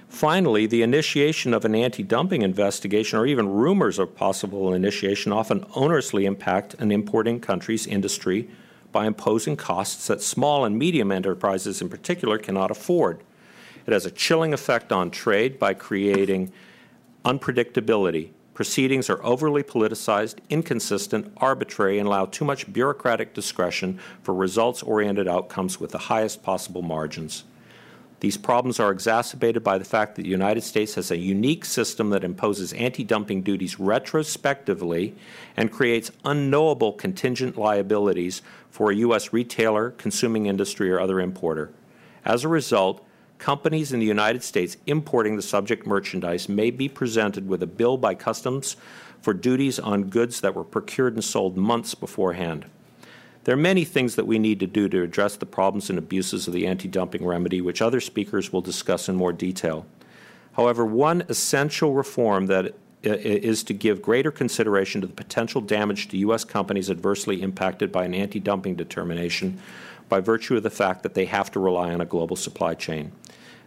[0.09, 5.61] Finally, the initiation of an anti dumping investigation or even rumors of possible initiation often
[5.77, 8.49] onerously impact an importing country's industry
[8.91, 13.23] by imposing costs that small and medium enterprises in particular cannot afford.
[13.87, 16.53] It has a chilling effect on trade by creating
[17.25, 18.31] unpredictability.
[18.55, 25.29] Proceedings are overly politicized, inconsistent, arbitrary, and allow too much bureaucratic discretion for results oriented
[25.29, 27.45] outcomes with the highest possible margins.
[28.21, 32.11] These problems are exacerbated by the fact that the United States has a unique system
[32.11, 35.15] that imposes anti dumping duties retrospectively
[35.57, 39.33] and creates unknowable contingent liabilities for a U.S.
[39.33, 41.71] retailer, consuming industry, or other importer.
[42.25, 43.07] As a result,
[43.39, 47.97] companies in the United States importing the subject merchandise may be presented with a bill
[47.97, 48.77] by customs
[49.23, 52.67] for duties on goods that were procured and sold months beforehand.
[53.49, 56.47] There are many things that we need to do to address the problems and abuses
[56.47, 59.87] of the anti dumping remedy, which other speakers will discuss in more detail.
[60.53, 66.19] However, one essential reform that is to give greater consideration to the potential damage to
[66.19, 66.45] U.S.
[66.45, 69.59] companies adversely impacted by an anti dumping determination
[70.11, 73.13] by virtue of the fact that they have to rely on a global supply chain.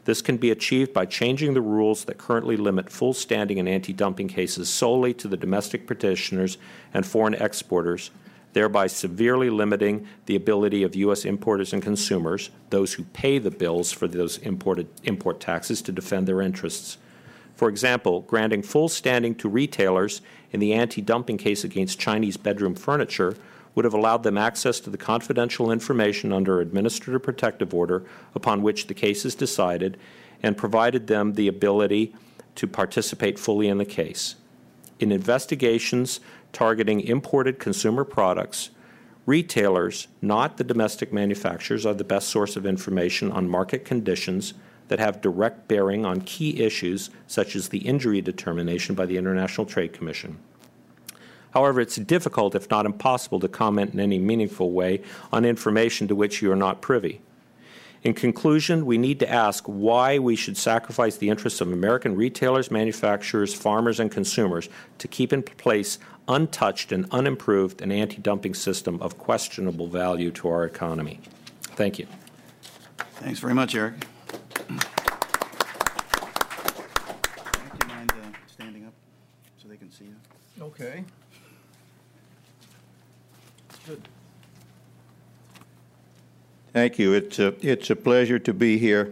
[0.05, 3.93] This can be achieved by changing the rules that currently limit full standing in anti
[3.93, 6.59] dumping cases solely to the domestic petitioners
[6.93, 8.11] and foreign exporters
[8.53, 11.25] thereby severely limiting the ability of U.S.
[11.25, 16.27] importers and consumers, those who pay the bills for those imported import taxes, to defend
[16.27, 16.97] their interests.
[17.55, 20.21] For example, granting full standing to retailers
[20.51, 23.35] in the anti dumping case against Chinese bedroom furniture
[23.75, 28.03] would have allowed them access to the confidential information under administrative protective order
[28.35, 29.97] upon which the case is decided
[30.43, 32.13] and provided them the ability
[32.55, 34.35] to participate fully in the case.
[34.99, 36.19] In investigations
[36.53, 38.71] targeting imported consumer products,
[39.25, 44.53] retailers, not the domestic manufacturers, are the best source of information on market conditions
[44.87, 49.65] that have direct bearing on key issues such as the injury determination by the International
[49.65, 50.37] Trade Commission.
[51.53, 56.15] However, it's difficult, if not impossible, to comment in any meaningful way on information to
[56.15, 57.21] which you are not privy.
[58.03, 62.71] In conclusion, we need to ask why we should sacrifice the interests of American retailers,
[62.71, 69.01] manufacturers, farmers, and consumers to keep in place untouched and unimproved an anti dumping system
[69.01, 71.19] of questionable value to our economy.
[71.61, 72.07] Thank you.
[73.15, 73.93] Thanks very much, Eric.
[74.67, 74.73] Do
[77.81, 78.15] you mind uh,
[78.47, 78.93] standing up
[79.61, 80.15] so they can see you?
[80.61, 81.03] Okay.
[83.87, 84.07] Good.
[86.73, 87.13] Thank you.
[87.13, 89.11] It's a, it's a pleasure to be here,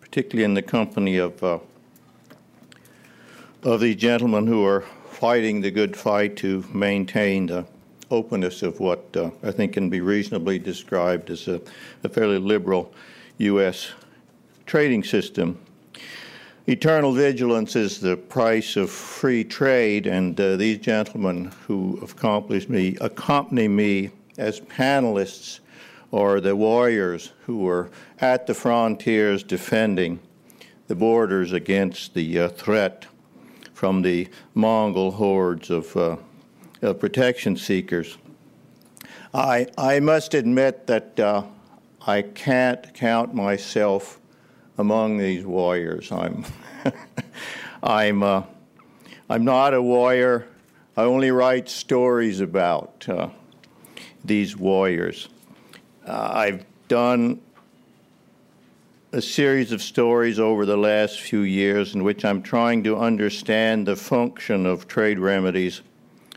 [0.00, 1.58] particularly in the company of, uh,
[3.62, 4.84] of these gentlemen who are
[5.24, 7.64] fighting the good fight to maintain the
[8.10, 11.62] openness of what uh, I think can be reasonably described as a,
[12.02, 12.92] a fairly liberal
[13.38, 13.92] U.S.
[14.66, 15.58] trading system.
[16.66, 22.98] Eternal vigilance is the price of free trade, and uh, these gentlemen who accomplished me
[23.00, 25.60] accompany me as panelists
[26.12, 27.88] are the warriors who were
[28.20, 30.20] at the frontiers defending
[30.86, 33.06] the borders against the uh, threat
[33.74, 36.16] from the Mongol hordes of, uh,
[36.80, 38.16] of protection seekers.
[39.34, 41.42] I, I must admit that uh,
[42.06, 44.20] I can't count myself
[44.78, 46.10] among these warriors.
[46.12, 46.44] I'm,
[47.82, 48.44] I'm, uh,
[49.28, 50.46] I'm not a warrior.
[50.96, 53.28] I only write stories about uh,
[54.24, 55.28] these warriors.
[56.06, 57.40] Uh, I've done
[59.14, 63.86] a series of stories over the last few years in which I'm trying to understand
[63.86, 65.82] the function of trade remedies,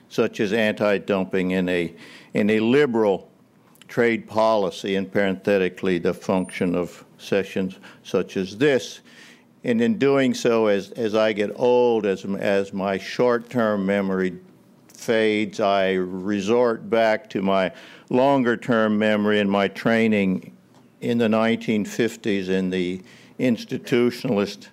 [0.09, 1.91] such as anti dumping, in a,
[2.36, 3.32] in a liberal
[3.88, 8.99] trade policy, and parenthetically, the function of sessions such as this.
[9.63, 14.38] And in doing so, as, as I get old, as, as my short term memory
[14.93, 17.71] fades, I resort back to my
[18.11, 20.53] longer term memory and my training
[21.01, 23.01] in the 1950s in the
[23.39, 24.67] institutionalist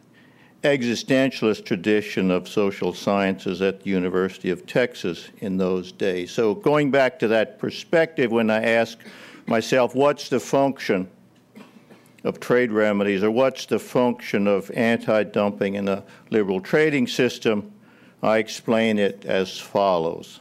[0.62, 6.31] existentialist tradition of social sciences at the University of Texas in those days.
[6.31, 8.99] So, going back to that perspective, when I ask
[9.47, 11.07] myself, what's the function
[12.25, 17.70] of trade remedies, or what's the function of anti dumping in a liberal trading system,
[18.22, 20.41] I explain it as follows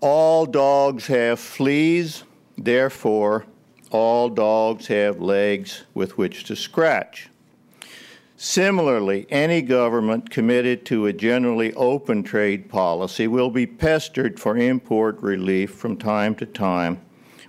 [0.00, 2.24] All dogs have fleas,
[2.58, 3.46] therefore,
[3.92, 7.28] all dogs have legs with which to scratch.
[8.36, 15.22] Similarly, any government committed to a generally open trade policy will be pestered for import
[15.22, 17.00] relief from time to time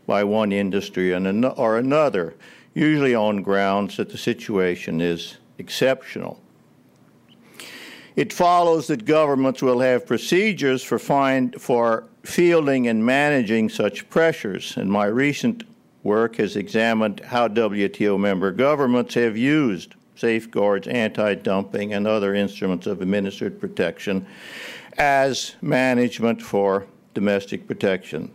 [0.06, 2.36] by one industry or another,
[2.76, 6.39] usually on grounds that the situation is exceptional.
[8.16, 14.78] It follows that governments will have procedures for, find, for fielding and managing such pressures,
[14.78, 15.64] and my recent
[16.04, 22.86] work has examined how WTO member governments have used safeguards, anti dumping, and other instruments
[22.88, 24.26] of administered protection
[24.97, 28.34] as management for domestic protection.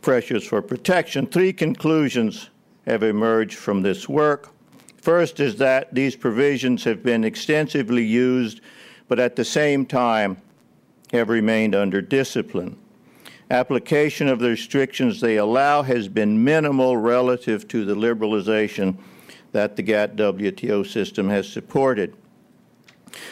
[0.00, 1.26] Pressures for protection.
[1.26, 2.50] Three conclusions
[2.86, 4.50] have emerged from this work.
[5.00, 8.60] First is that these provisions have been extensively used,
[9.08, 10.36] but at the same time
[11.12, 12.76] have remained under discipline
[13.50, 18.96] application of the restrictions they allow has been minimal relative to the liberalization
[19.52, 22.14] that the GATT WTO system has supported.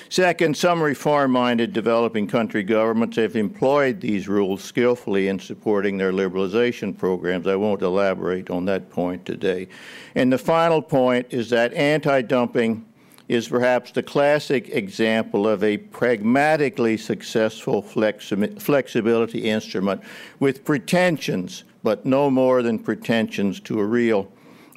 [0.09, 6.12] Second, some reform minded developing country governments have employed these rules skillfully in supporting their
[6.12, 7.47] liberalization programs.
[7.47, 9.69] I won't elaborate on that point today.
[10.15, 12.87] And the final point is that anti dumping
[13.29, 20.03] is perhaps the classic example of a pragmatically successful flexi- flexibility instrument
[20.39, 24.31] with pretensions, but no more than pretensions to a real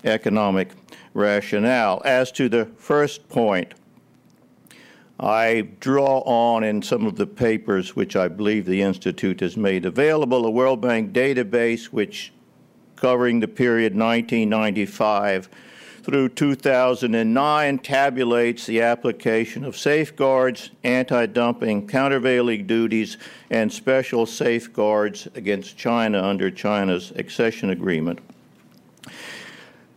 [0.03, 0.69] economic
[1.13, 2.01] rationale.
[2.05, 3.73] As to the first point,
[5.19, 9.85] I draw on in some of the papers which I believe the Institute has made
[9.85, 12.31] available a World Bank database which
[12.95, 15.49] covering the period 1995
[16.07, 23.17] through 2009 tabulates the application of safeguards, anti dumping, countervailing duties,
[23.49, 28.19] and special safeguards against China under China's accession agreement.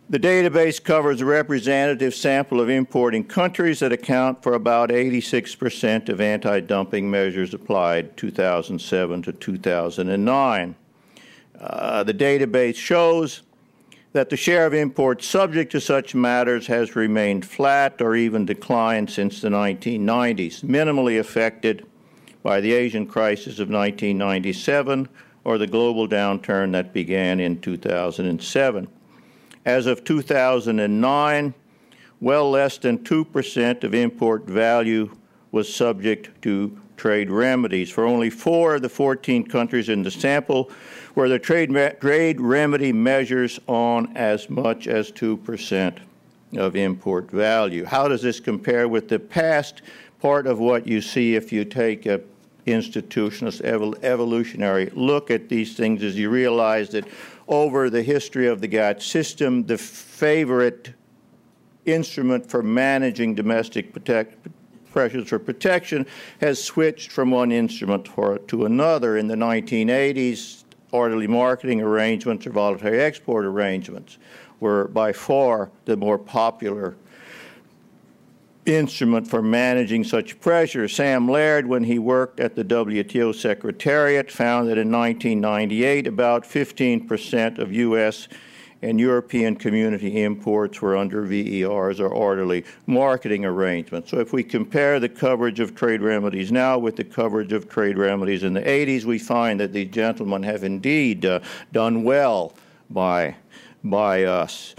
[0.09, 6.19] The database covers a representative sample of importing countries that account for about 86% of
[6.19, 10.75] anti dumping measures applied 2007 to 2009.
[11.57, 13.43] Uh, the database shows
[14.13, 19.09] that the share of imports subject to such matters has remained flat or even declined
[19.09, 21.85] since the 1990s, minimally affected
[22.43, 25.07] by the Asian crisis of 1997
[25.43, 28.87] or the global downturn that began in 2007.
[29.65, 31.53] As of 2009,
[32.19, 35.09] well less than 2% of import value
[35.51, 37.89] was subject to trade remedies.
[37.89, 40.69] For only four of the 14 countries in the sample,
[41.13, 45.97] where the trade, trade remedy measures on as much as 2%
[46.57, 47.85] of import value.
[47.85, 49.81] How does this compare with the past?
[50.19, 52.21] Part of what you see if you take a
[52.67, 53.61] institutionalist
[54.03, 57.07] evolutionary look at these things is you realize that
[57.47, 60.93] over the history of the GATT system, the favorite
[61.85, 64.47] instrument for managing domestic protect,
[64.91, 66.05] pressures for protection
[66.39, 68.07] has switched from one instrument
[68.47, 69.17] to another.
[69.17, 70.60] In the 1980s,
[70.91, 74.17] orderly marketing arrangements or voluntary export arrangements
[74.59, 76.95] were by far the more popular
[78.65, 80.87] instrument for managing such pressure.
[80.87, 87.57] Sam Laird, when he worked at the WTO Secretariat, found that in 1998 about 15%
[87.57, 88.27] of U.S.
[88.81, 94.09] and European community imports were under VERs or orderly marketing arrangements.
[94.09, 97.97] So if we compare the coverage of trade remedies now with the coverage of trade
[97.97, 102.53] remedies in the 80s, we find that these gentlemen have indeed uh, done well
[102.89, 103.35] by,
[103.83, 104.75] by us.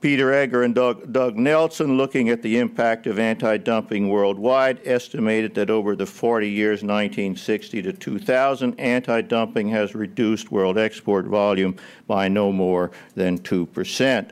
[0.00, 5.54] Peter Egger and Doug, Doug, Nelson, looking at the impact of anti dumping worldwide, estimated
[5.54, 11.76] that over the 40 years 1960 to 2000, anti dumping has reduced world export volume
[12.06, 14.30] by no more than 2%.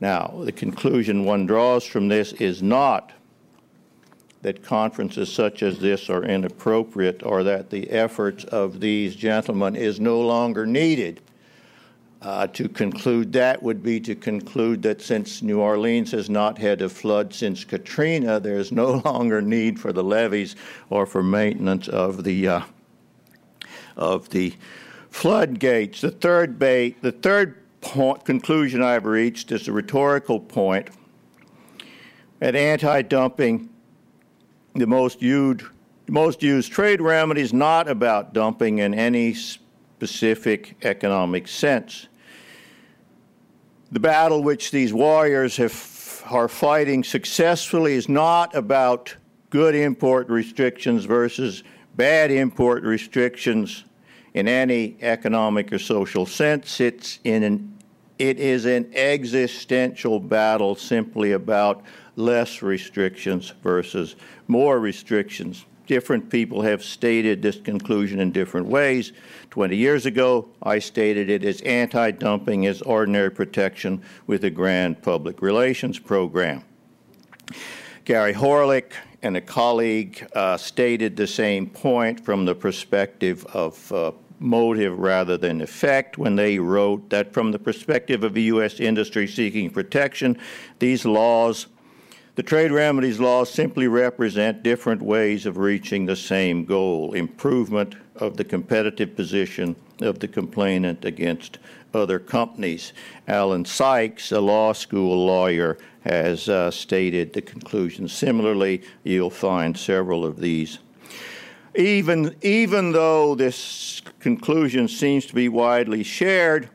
[0.00, 3.12] Now, the conclusion one draws from this is not
[4.42, 10.00] that conferences such as this are inappropriate or that the efforts of these gentlemen is
[10.00, 11.20] no longer needed
[12.22, 16.80] uh, to conclude that would be to conclude that since New Orleans has not had
[16.80, 20.54] a flood since Katrina, there is no longer need for the levees
[20.88, 22.60] or for maintenance of the uh,
[23.96, 24.54] of the
[25.10, 26.00] floodgates.
[26.00, 30.90] The third ba- the third point, conclusion I've reached is a rhetorical point.
[32.40, 33.68] At anti-dumping,
[34.74, 35.62] the most used
[36.08, 42.06] most used trade remedy is not about dumping in any specific economic sense.
[43.92, 49.14] The battle which these warriors have, are fighting successfully is not about
[49.50, 51.62] good import restrictions versus
[51.94, 53.84] bad import restrictions
[54.32, 56.80] in any economic or social sense.
[56.80, 57.78] It's in an,
[58.18, 61.82] it is an existential battle simply about
[62.16, 64.16] less restrictions versus
[64.48, 69.12] more restrictions different people have stated this conclusion in different ways.
[69.50, 75.02] 20 years ago, I stated it as anti dumping as ordinary protection with a grand
[75.02, 76.64] public relations program.
[78.06, 84.12] Gary Horlick and a colleague uh, stated the same point from the perspective of uh,
[84.38, 88.80] motive rather than effect when they wrote that from the perspective of a U.S.
[88.80, 90.38] industry seeking protection,
[90.78, 91.66] these laws
[92.34, 98.38] the trade remedies laws simply represent different ways of reaching the same goal improvement of
[98.38, 101.58] the competitive position of the complainant against
[101.92, 102.94] other companies.
[103.28, 108.08] Alan Sykes, a law school lawyer, has uh, stated the conclusion.
[108.08, 110.78] Similarly, you'll find several of these.
[111.74, 116.70] Even, even though this conclusion seems to be widely shared,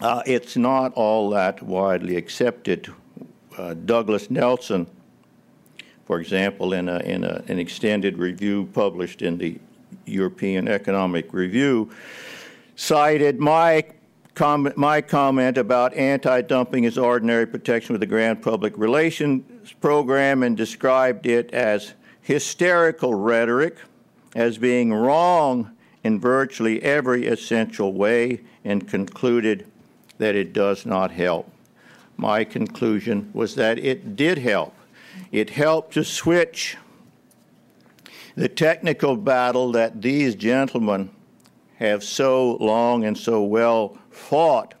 [0.00, 2.92] uh, it's not all that widely accepted
[3.56, 4.86] uh, Douglas Nelson,
[6.06, 9.58] for example, in, a, in a, an extended review published in the
[10.06, 11.90] European Economic Review,
[12.76, 13.84] cited my
[14.34, 20.42] Com- my comment about anti dumping as ordinary protection with the Grand Public Relations Program
[20.42, 23.76] and described it as hysterical rhetoric,
[24.34, 25.70] as being wrong
[26.02, 29.68] in virtually every essential way, and concluded
[30.18, 31.48] that it does not help
[32.16, 34.74] my conclusion was that it did help.
[35.32, 36.76] It helped to switch
[38.36, 41.10] the technical battle that these gentlemen
[41.76, 44.74] have so long and so well fought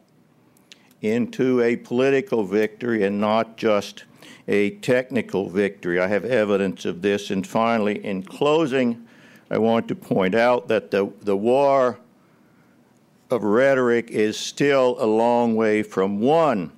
[1.02, 4.04] into a political victory and not just
[4.48, 6.00] a technical victory.
[6.00, 7.30] I have evidence of this.
[7.30, 9.06] And finally, in closing,
[9.50, 11.98] I want to point out that the, the war
[13.30, 16.72] of rhetoric is still a long way from won.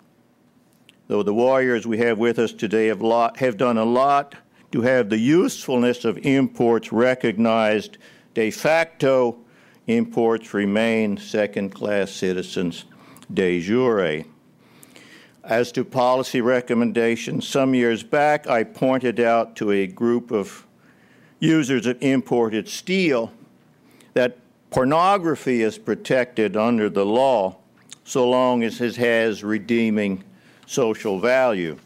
[1.08, 4.34] Though the warriors we have with us today have, lot, have done a lot
[4.72, 7.98] to have the usefulness of imports recognized
[8.34, 9.38] de facto,
[9.86, 12.84] imports remain second class citizens
[13.32, 14.24] de jure.
[15.44, 20.66] As to policy recommendations, some years back I pointed out to a group of
[21.38, 23.32] users of imported steel
[24.14, 24.38] that
[24.70, 27.58] pornography is protected under the law
[28.02, 30.24] so long as it has redeeming
[30.66, 31.78] social value.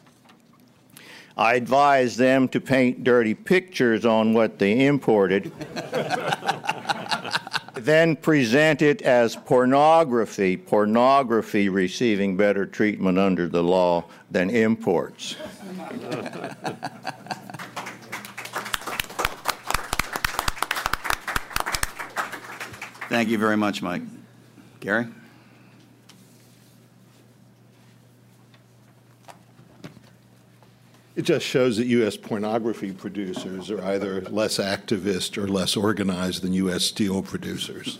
[1.36, 5.52] I advised them to paint dirty pictures on what they imported,
[7.74, 15.36] then present it as pornography, pornography receiving better treatment under the law than imports.
[23.08, 24.02] Thank you very much, Mike.
[24.80, 25.06] Gary?
[31.20, 32.16] It just shows that U.S.
[32.16, 36.82] pornography producers are either less activist or less organized than U.S.
[36.82, 37.98] steel producers.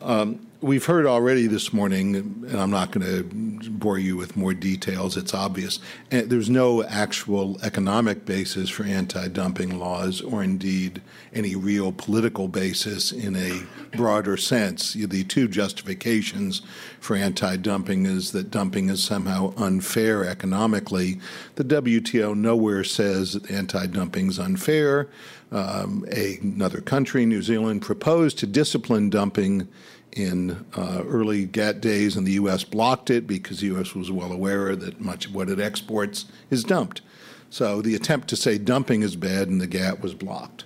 [0.00, 4.54] Um, we've heard already this morning, and I'm not going to bore you with more
[4.54, 5.78] details, it's obvious.
[6.10, 11.02] And there's no actual economic basis for anti dumping laws, or indeed
[11.34, 13.62] any real political basis in a
[13.94, 14.94] broader sense.
[14.94, 16.62] The two justifications
[16.98, 21.20] for anti dumping is that dumping is somehow unfair economically.
[21.56, 25.08] The WTO nowhere says that anti dumping is unfair.
[25.52, 29.68] Um, a, another country, New Zealand, proposed to discipline dumping
[30.14, 32.64] in uh, early GATT days, and the U.S.
[32.64, 33.94] blocked it because the U.S.
[33.94, 37.02] was well aware that much of what it exports is dumped.
[37.50, 40.64] So the attempt to say dumping is bad and the GATT was blocked.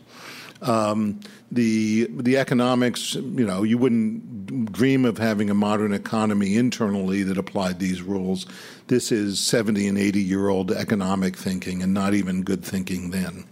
[0.62, 1.20] Um,
[1.52, 7.38] the the economics, you know, you wouldn't dream of having a modern economy internally that
[7.38, 8.46] applied these rules.
[8.88, 13.44] This is 70 and 80 year old economic thinking, and not even good thinking then.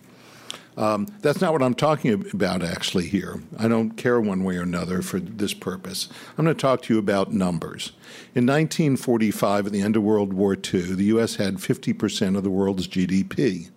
[0.77, 3.43] Um, that's not what I'm talking about actually here.
[3.59, 6.09] I don't care one way or another for this purpose.
[6.37, 7.93] I'm going to talk to you about numbers.
[8.35, 11.37] In 1945, at the end of World War II, the U.S.
[11.37, 13.71] had 50% of the world's GDP.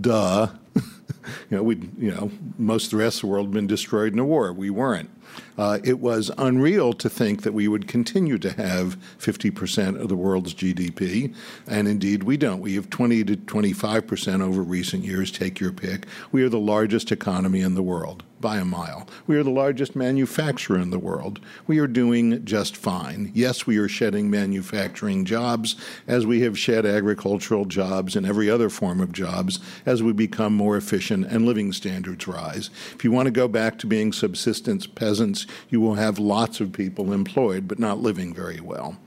[0.00, 0.48] Duh.
[0.74, 4.12] you know, we, you know, most of the rest of the world had been destroyed
[4.12, 4.52] in a war.
[4.52, 5.10] We weren't.
[5.56, 10.16] Uh, it was unreal to think that we would continue to have 50% of the
[10.16, 11.34] world's GDP,
[11.66, 12.60] and indeed we don't.
[12.60, 16.06] We have 20 to 25% over recent years, take your pick.
[16.32, 19.08] We are the largest economy in the world by a mile.
[19.26, 21.40] We are the largest manufacturer in the world.
[21.66, 23.30] We are doing just fine.
[23.34, 25.76] Yes, we are shedding manufacturing jobs
[26.06, 30.54] as we have shed agricultural jobs and every other form of jobs as we become
[30.54, 32.70] more efficient and living standards rise.
[32.94, 36.72] If you want to go back to being subsistence peasants, you will have lots of
[36.72, 38.98] people employed but not living very well.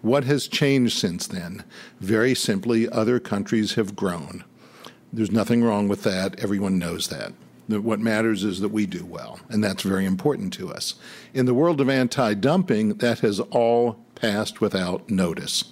[0.00, 1.64] What has changed since then?
[2.00, 4.44] Very simply, other countries have grown.
[5.12, 6.38] There's nothing wrong with that.
[6.38, 7.32] Everyone knows that.
[7.68, 10.94] What matters is that we do well, and that's very important to us.
[11.34, 15.64] In the world of anti dumping, that has all passed without notice.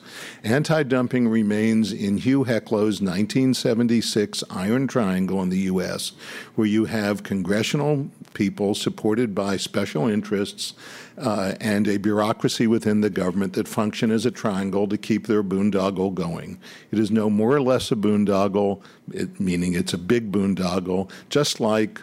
[0.45, 6.13] Anti dumping remains in Hugh Heclo's 1976 Iron Triangle in the U.S.,
[6.55, 10.75] where you have congressional people supported by special interests
[11.19, 15.43] uh, and a bureaucracy within the government that function as a triangle to keep their
[15.43, 16.59] boondoggle going.
[16.91, 21.61] It is no more or less a boondoggle, it, meaning it's a big boondoggle, just
[21.61, 22.01] like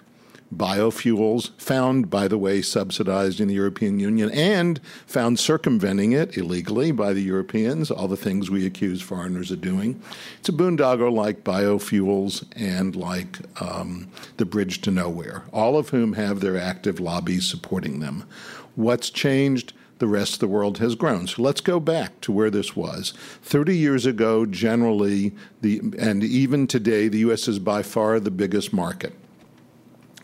[0.57, 6.91] biofuels, found, by the way, subsidized in the European Union and found circumventing it illegally
[6.91, 10.01] by the Europeans, all the things we accuse foreigners of doing.
[10.39, 14.07] It's a boondoggle like biofuels and like um,
[14.37, 18.23] the Bridge to Nowhere, all of whom have their active lobbies supporting them.
[18.75, 19.73] What's changed?
[19.99, 21.27] the rest of the world has grown.
[21.27, 23.13] So let's go back to where this was.
[23.43, 27.47] 30 years ago, generally, the, and even today, the U.S.
[27.47, 29.13] is by far the biggest market.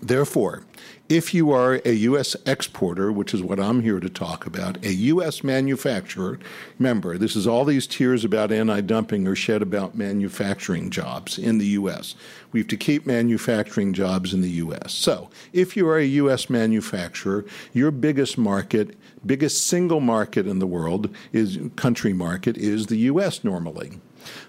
[0.01, 0.63] Therefore,
[1.09, 2.35] if you are a U.S.
[2.45, 5.43] exporter, which is what I'm here to talk about, a U.S.
[5.43, 6.37] manufacturer,
[6.77, 11.57] remember, this is all these tears about anti dumping are shed about manufacturing jobs in
[11.57, 12.13] the U.S.
[12.51, 14.93] We have to keep manufacturing jobs in the U.S.
[14.93, 16.47] So, if you are a U.S.
[16.47, 17.43] manufacturer,
[17.73, 18.95] your biggest market,
[19.25, 23.43] biggest single market in the world, is country market, is the U.S.
[23.43, 23.99] normally.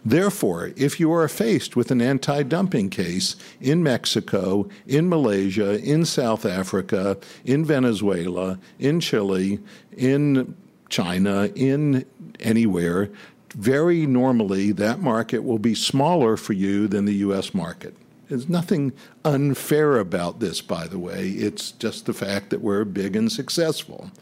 [0.04, 6.04] Therefore, if you are faced with an anti dumping case in Mexico, in Malaysia, in
[6.04, 9.60] South Africa, in Venezuela, in Chile,
[9.96, 10.54] in
[10.88, 12.04] China, in
[12.40, 13.10] anywhere,
[13.54, 17.52] very normally that market will be smaller for you than the U.S.
[17.52, 17.94] market.
[18.28, 18.92] There's nothing
[19.24, 21.30] unfair about this, by the way.
[21.30, 24.12] It's just the fact that we're big and successful.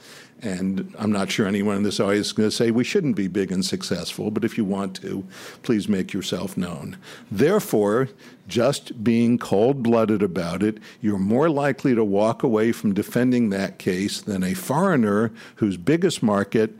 [0.40, 3.26] And I'm not sure anyone in this audience is going to say we shouldn't be
[3.26, 5.24] big and successful, but if you want to,
[5.62, 6.96] please make yourself known.
[7.30, 8.08] Therefore,
[8.46, 13.78] just being cold blooded about it, you're more likely to walk away from defending that
[13.78, 16.76] case than a foreigner whose biggest market,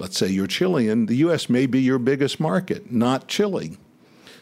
[0.00, 1.48] let's say you're Chilean, the U.S.
[1.48, 3.78] may be your biggest market, not Chile.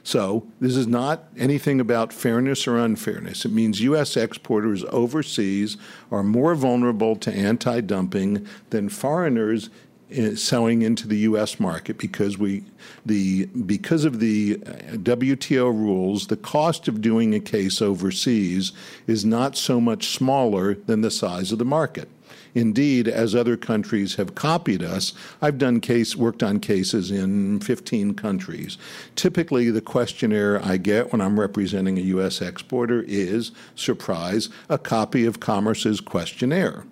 [0.02, 3.44] So this is not anything about fairness or unfairness.
[3.44, 4.16] It means U.S.
[4.16, 5.76] exporters overseas
[6.10, 9.70] are more vulnerable to anti dumping than foreigners
[10.10, 11.60] eh, selling into the U.S.
[11.60, 12.64] market because we
[13.04, 18.72] the because of the uh, WTO rules, the cost of doing a case overseas
[19.06, 22.08] is not so much smaller than the size of the market.
[22.54, 28.14] Indeed, as other countries have copied us, I've done case worked on cases in 15
[28.14, 28.78] countries.
[29.16, 32.40] Typically, the questionnaire I get when I'm representing a U.S.
[32.40, 36.84] exporter is, surprise, a copy of Commerce's questionnaire.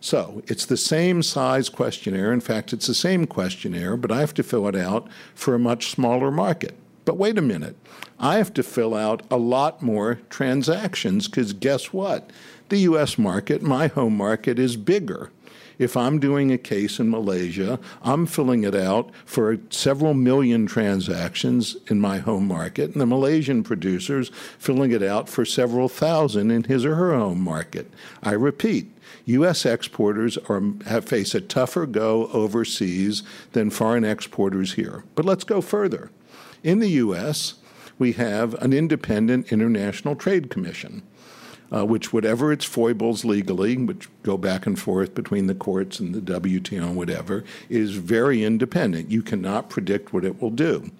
[0.00, 2.30] So it's the same size questionnaire.
[2.30, 5.58] In fact, it's the same questionnaire, but I have to fill it out for a
[5.58, 6.76] much smaller market.
[7.06, 7.76] But wait a minute,
[8.18, 12.30] I have to fill out a lot more transactions because guess what?
[12.68, 13.18] The U.S.
[13.18, 15.30] market, my home market, is bigger.
[15.78, 21.76] If I'm doing a case in Malaysia, I'm filling it out for several million transactions
[21.88, 26.64] in my home market, and the Malaysian producer's filling it out for several thousand in
[26.64, 27.90] his or her home market.
[28.22, 28.90] I repeat,
[29.26, 29.66] U.S.
[29.66, 35.04] exporters are, have, face a tougher go overseas than foreign exporters here.
[35.14, 36.10] But let's go further.
[36.62, 37.54] In the U.S.,
[37.98, 41.02] we have an independent International Trade Commission
[41.74, 46.14] uh, which, whatever its foibles legally, which go back and forth between the courts and
[46.14, 49.10] the WTO and whatever, is very independent.
[49.10, 50.90] You cannot predict what it will do.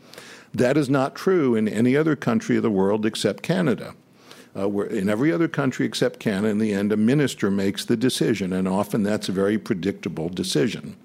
[0.53, 3.95] That is not true in any other country of the world except Canada.
[4.57, 7.97] Uh, where in every other country except Canada, in the end, a minister makes the
[7.97, 10.97] decision, and often that's a very predictable decision.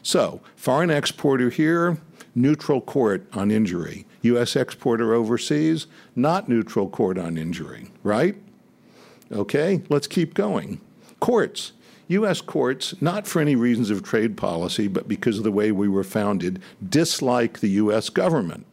[0.00, 1.98] So, foreign exporter here,
[2.36, 4.06] neutral court on injury.
[4.24, 4.56] U.S.
[4.56, 8.36] exporter overseas, not neutral court on injury, right?
[9.32, 10.80] Okay, let's keep going.
[11.20, 11.72] Courts.
[12.08, 12.40] U.S.
[12.40, 16.04] courts, not for any reasons of trade policy, but because of the way we were
[16.04, 18.10] founded, dislike the U.S.
[18.10, 18.66] government.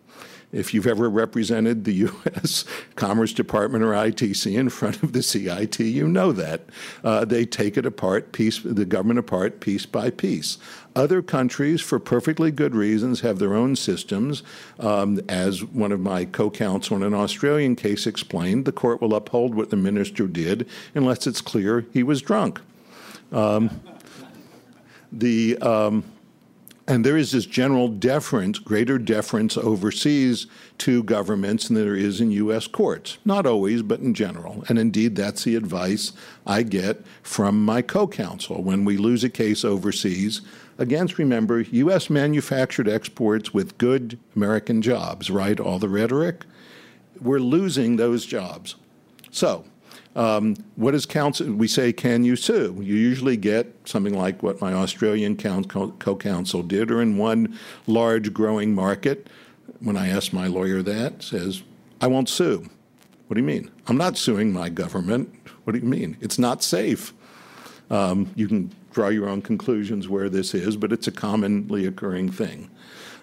[0.52, 2.66] If you've ever represented the U.S.
[2.96, 6.62] Commerce Department or ITC in front of the CIT, you know that.
[7.04, 10.58] Uh, they take it apart, piece, the government apart, piece by piece.
[10.94, 14.44] Other countries, for perfectly good reasons, have their own systems.
[14.78, 19.16] Um, as one of my co counsel in an Australian case explained, the court will
[19.16, 22.60] uphold what the minister did unless it's clear he was drunk.
[23.32, 23.82] Um,
[25.14, 25.58] the.
[25.60, 26.04] Um,
[26.88, 30.48] and there is this general deference, greater deference overseas
[30.80, 32.68] to governments than there is in U.S.
[32.68, 33.20] courts.
[33.24, 34.64] Not always, but in general.
[34.68, 36.12] And indeed, that's the advice
[36.46, 38.64] I get from my co counsel.
[38.64, 40.42] When we lose a case overseas,
[40.78, 42.10] against, remember, U.S.
[42.10, 45.60] manufactured exports with good American jobs, right?
[45.60, 46.46] All the rhetoric.
[47.22, 48.76] We're losing those jobs.
[49.30, 49.66] So,
[50.16, 51.52] um, what does counsel?
[51.54, 52.76] We say, can you sue?
[52.80, 57.58] You usually get something like what my Australian co-counsel did, or in one
[57.88, 59.28] large growing market.
[59.80, 61.64] When I ask my lawyer that, says,
[62.02, 62.70] I won't sue.
[63.28, 63.72] What do you mean?
[63.88, 65.34] I'm not suing my government.
[65.64, 66.18] What do you mean?
[66.20, 67.14] It's not safe.
[67.90, 72.32] Um, you can draw your own conclusions where this is, but it's a commonly occurring
[72.32, 72.70] thing.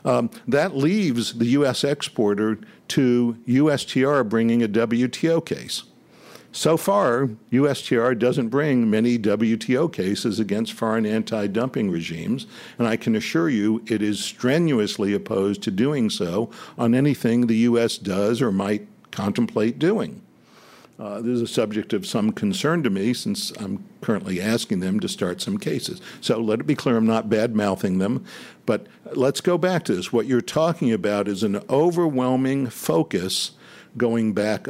[0.05, 1.84] Um, that leaves the U.S.
[1.84, 2.59] exporter
[2.89, 5.82] to USTR bringing a WTO case.
[6.51, 12.47] So far, USTR doesn't bring many WTO cases against foreign anti dumping regimes,
[12.79, 17.57] and I can assure you it is strenuously opposed to doing so on anything the
[17.59, 17.99] U.S.
[17.99, 20.23] does or might contemplate doing.
[20.99, 24.99] Uh, this is a subject of some concern to me since I'm currently asking them
[25.01, 26.01] to start some cases.
[26.21, 28.25] So let it be clear I'm not bad mouthing them,
[28.67, 30.13] but let's go back to this.
[30.13, 33.53] What you're talking about is an overwhelming focus
[33.97, 34.67] going back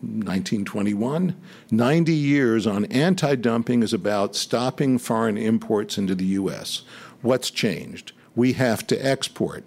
[0.00, 1.36] 1921.
[1.70, 6.82] 90 years on anti dumping is about stopping foreign imports into the U.S.
[7.22, 8.12] What's changed?
[8.34, 9.64] We have to export.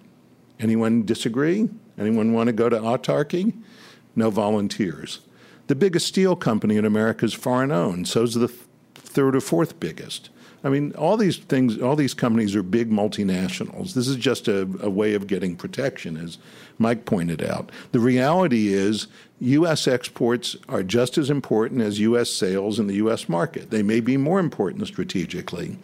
[0.58, 1.68] Anyone disagree?
[1.98, 3.54] Anyone want to go to autarky?
[4.16, 5.20] No volunteers.
[5.66, 8.48] The biggest steel company in America is foreign owned, so's the
[8.94, 10.30] third or fourth biggest.
[10.64, 13.94] I mean, all these things, all these companies are big multinationals.
[13.94, 16.38] This is just a, a, way of getting protection, as
[16.78, 17.72] Mike pointed out.
[17.90, 19.08] The reality is,
[19.42, 19.88] U.S.
[19.88, 22.30] exports are just as important as U.S.
[22.30, 23.28] sales in the U.S.
[23.28, 23.70] market.
[23.70, 25.78] They may be more important strategically,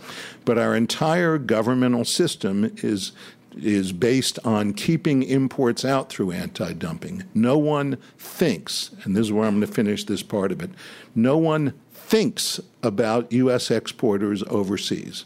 [0.44, 3.12] but our entire governmental system is
[3.56, 7.24] is based on keeping imports out through anti dumping.
[7.34, 10.70] No one thinks, and this is where I'm going to finish this part of it,
[11.16, 13.72] no one thinks about U.S.
[13.72, 15.24] exporters overseas.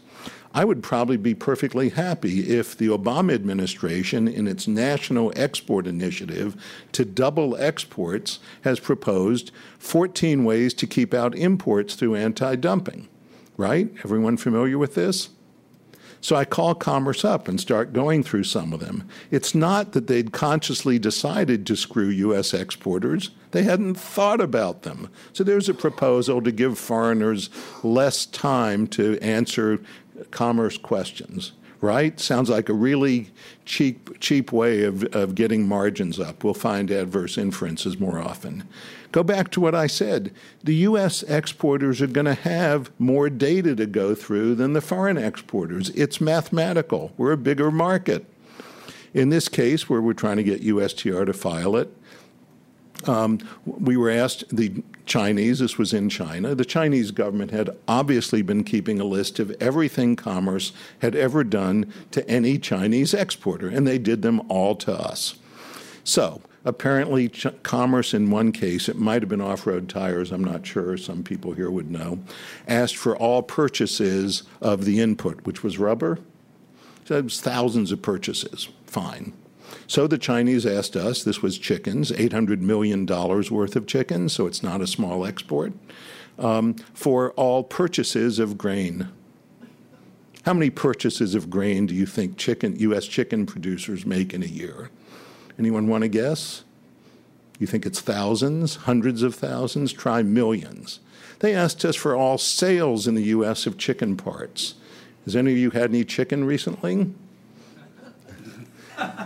[0.54, 6.56] I would probably be perfectly happy if the Obama administration, in its national export initiative
[6.92, 13.08] to double exports, has proposed 14 ways to keep out imports through anti dumping.
[13.56, 13.90] Right?
[14.04, 15.30] Everyone familiar with this?
[16.22, 19.08] So I call Commerce up and start going through some of them.
[19.32, 22.54] It's not that they'd consciously decided to screw U.S.
[22.54, 25.10] exporters, they hadn't thought about them.
[25.32, 27.50] So there's a proposal to give foreigners
[27.82, 29.80] less time to answer
[30.30, 31.52] commerce questions
[31.82, 32.20] right?
[32.20, 33.30] Sounds like a really
[33.66, 36.44] cheap, cheap way of, of getting margins up.
[36.44, 38.66] We'll find adverse inferences more often.
[39.10, 40.32] Go back to what I said.
[40.62, 41.24] The U.S.
[41.24, 45.90] exporters are going to have more data to go through than the foreign exporters.
[45.90, 47.12] It's mathematical.
[47.18, 48.24] We're a bigger market.
[49.12, 51.94] In this case, where we're trying to get USTR to file it,
[53.08, 58.42] um, we were asked, the Chinese, this was in China, the Chinese government had obviously
[58.42, 63.86] been keeping a list of everything commerce had ever done to any Chinese exporter, and
[63.86, 65.34] they did them all to us.
[66.04, 70.44] So, apparently, ch- commerce in one case, it might have been off road tires, I'm
[70.44, 72.20] not sure, some people here would know,
[72.68, 76.18] asked for all purchases of the input, which was rubber.
[77.04, 78.68] So it was thousands of purchases.
[78.86, 79.32] Fine.
[79.86, 84.62] So the Chinese asked us, this was chickens, $800 million worth of chickens, so it's
[84.62, 85.72] not a small export,
[86.38, 89.08] um, for all purchases of grain.
[90.44, 93.06] How many purchases of grain do you think chicken, U.S.
[93.06, 94.90] chicken producers make in a year?
[95.58, 96.64] Anyone want to guess?
[97.58, 99.92] You think it's thousands, hundreds of thousands?
[99.92, 100.98] Try millions.
[101.38, 103.66] They asked us for all sales in the U.S.
[103.66, 104.74] of chicken parts.
[105.24, 107.14] Has any of you had any chicken recently?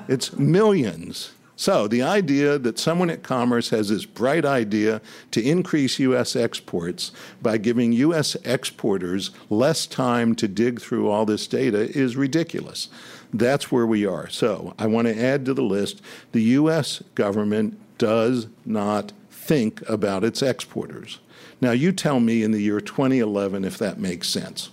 [0.08, 1.32] It's millions.
[1.58, 5.00] So the idea that someone at Commerce has this bright idea
[5.30, 6.36] to increase U.S.
[6.36, 8.34] exports by giving U.S.
[8.44, 12.88] exporters less time to dig through all this data is ridiculous.
[13.32, 14.28] That's where we are.
[14.28, 16.02] So I want to add to the list
[16.32, 17.02] the U.S.
[17.14, 21.20] government does not think about its exporters.
[21.62, 24.68] Now, you tell me in the year 2011 if that makes sense.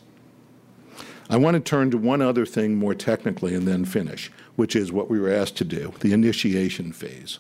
[1.34, 4.92] I want to turn to one other thing more technically and then finish which is
[4.92, 7.40] what we were asked to do, the initiation phase.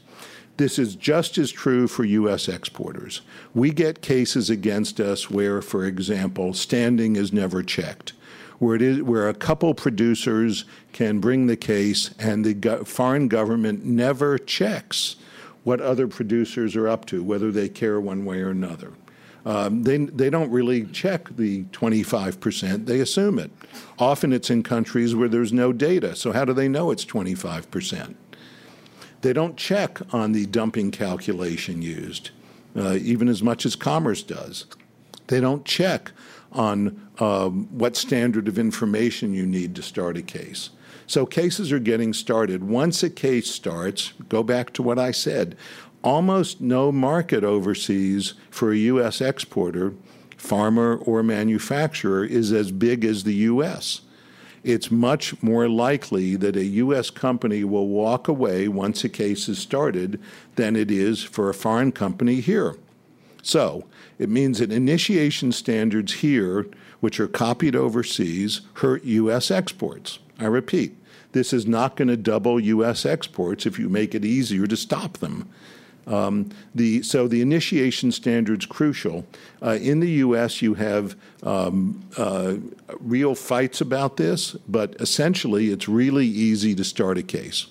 [0.58, 2.48] This is just as true for U.S.
[2.48, 3.22] exporters.
[3.54, 8.14] We get cases against us where, for example, standing is never checked,
[8.60, 13.28] where, it is, where a couple producers can bring the case and the go- foreign
[13.28, 15.16] government never checks
[15.64, 18.94] what other producers are up to, whether they care one way or another.
[19.46, 23.52] Um, they, they don't really check the 25%, they assume it.
[24.00, 28.16] Often it's in countries where there's no data, so how do they know it's 25%?
[29.22, 32.32] They don't check on the dumping calculation used,
[32.76, 34.66] uh, even as much as Commerce does.
[35.28, 36.12] They don't check
[36.52, 40.70] on um, what standard of information you need to start a case.
[41.08, 42.64] So cases are getting started.
[42.64, 45.56] Once a case starts, go back to what I said
[46.04, 49.22] almost no market overseas for a U.S.
[49.22, 49.94] exporter,
[50.38, 54.02] farmer, or manufacturer is as big as the U.S.
[54.64, 57.10] It's much more likely that a U.S.
[57.10, 60.22] company will walk away once a case is started
[60.56, 62.76] than it is for a foreign company here.
[63.42, 63.86] So
[64.18, 66.66] it means that initiation standards here,
[67.02, 69.52] which are copied overseas, hurt U.S.
[69.52, 70.20] exports.
[70.40, 70.96] I repeat,
[71.34, 73.06] this is not going to double U.S.
[73.06, 75.50] exports if you make it easier to stop them.
[76.06, 79.26] Um, the, so the initiation standard's crucial.
[79.62, 82.56] Uh, in the U.S., you have um, uh,
[83.00, 87.68] real fights about this, but essentially, it's really easy to start a case.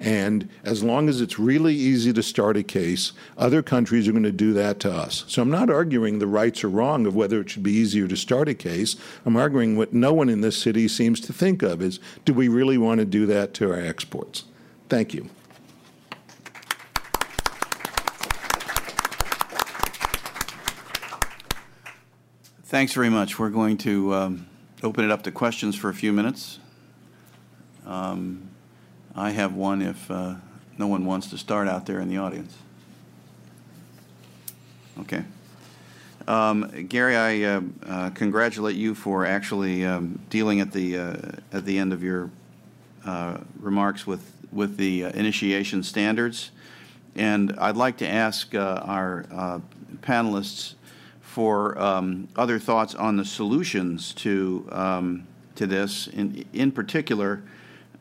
[0.00, 4.22] And as long as it's really easy to start a case, other countries are going
[4.24, 5.26] to do that to us.
[5.28, 8.16] So I'm not arguing the rights are wrong of whether it should be easier to
[8.16, 8.96] start a case.
[9.26, 12.48] I'm arguing what no one in this city seems to think of is do we
[12.48, 14.44] really want to do that to our exports?
[14.88, 15.28] Thank you.
[22.70, 23.36] Thanks very much.
[23.36, 24.46] We're going to um,
[24.84, 26.60] open it up to questions for a few minutes.
[27.84, 28.48] Um,
[29.12, 30.36] I have one if uh,
[30.78, 32.56] no one wants to start out there in the audience.
[35.00, 35.24] Okay.
[36.28, 41.16] Um, Gary, I uh, uh, congratulate you for actually um, dealing at the uh,
[41.50, 42.30] at the end of your
[43.04, 46.52] uh, remarks with with the uh, initiation standards,
[47.16, 49.60] and I'd like to ask uh, our
[50.02, 50.74] panelists
[51.30, 56.08] for um, other thoughts on the solutions to um, to this.
[56.08, 57.40] In in particular,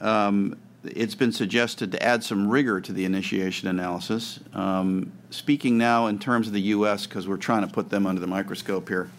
[0.01, 4.39] um, it's been suggested to add some rigor to the initiation analysis.
[4.55, 8.19] Um, speaking now in terms of the U.S., because we're trying to put them under
[8.19, 9.11] the microscope here,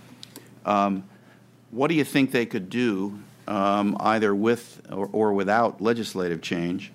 [0.66, 1.04] um,
[1.70, 6.90] what do you think they could do, um, either with or, or, without legislative change,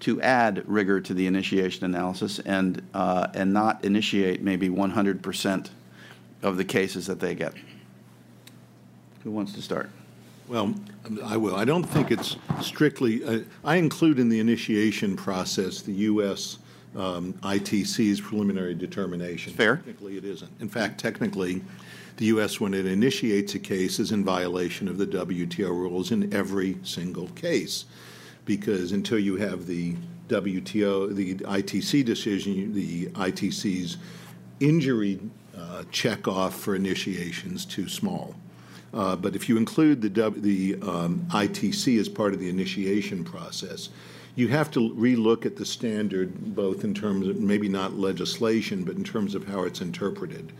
[0.00, 5.70] to add rigor to the initiation analysis and uh, and not initiate maybe 100 percent
[6.42, 7.54] of the cases that they get?
[9.24, 9.90] Who wants to start?
[10.48, 10.74] Well,
[11.24, 11.56] I will.
[11.56, 13.22] I don't think it's strictly.
[13.22, 16.58] Uh, I include in the initiation process the U.S.
[16.96, 19.52] Um, ITC's preliminary determination.
[19.52, 19.76] Fair.
[19.76, 20.50] Technically, it isn't.
[20.60, 21.62] In fact, technically,
[22.16, 26.32] the U.S., when it initiates a case, is in violation of the WTO rules in
[26.32, 27.84] every single case,
[28.46, 29.96] because until you have the
[30.28, 33.98] WTO, the ITC decision, the ITC's
[34.60, 35.20] injury
[35.58, 38.34] uh, check off for initiations too small.
[38.94, 43.90] Uh, but if you include the, the um, ITC as part of the initiation process,
[44.34, 48.96] you have to relook at the standard both in terms of maybe not legislation, but
[48.96, 50.52] in terms of how it's interpreted.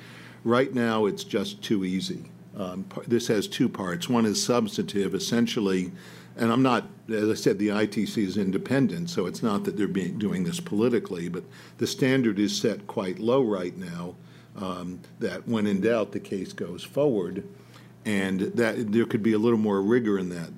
[0.45, 2.25] Right now, it's just too easy.
[2.57, 4.09] Um, this has two parts.
[4.09, 5.93] One is substantive, essentially,
[6.37, 9.89] and I'm not, as I said, the ITC is independent, so it's not that they're
[9.89, 11.45] being, doing this politically, but
[11.79, 14.15] the standard is set quite low right now.
[14.61, 17.45] Um, that when in doubt, the case goes forward
[18.05, 20.51] and that there could be a little more rigor in that.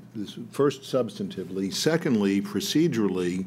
[0.52, 1.72] First, substantively.
[1.72, 3.44] Secondly, procedurally,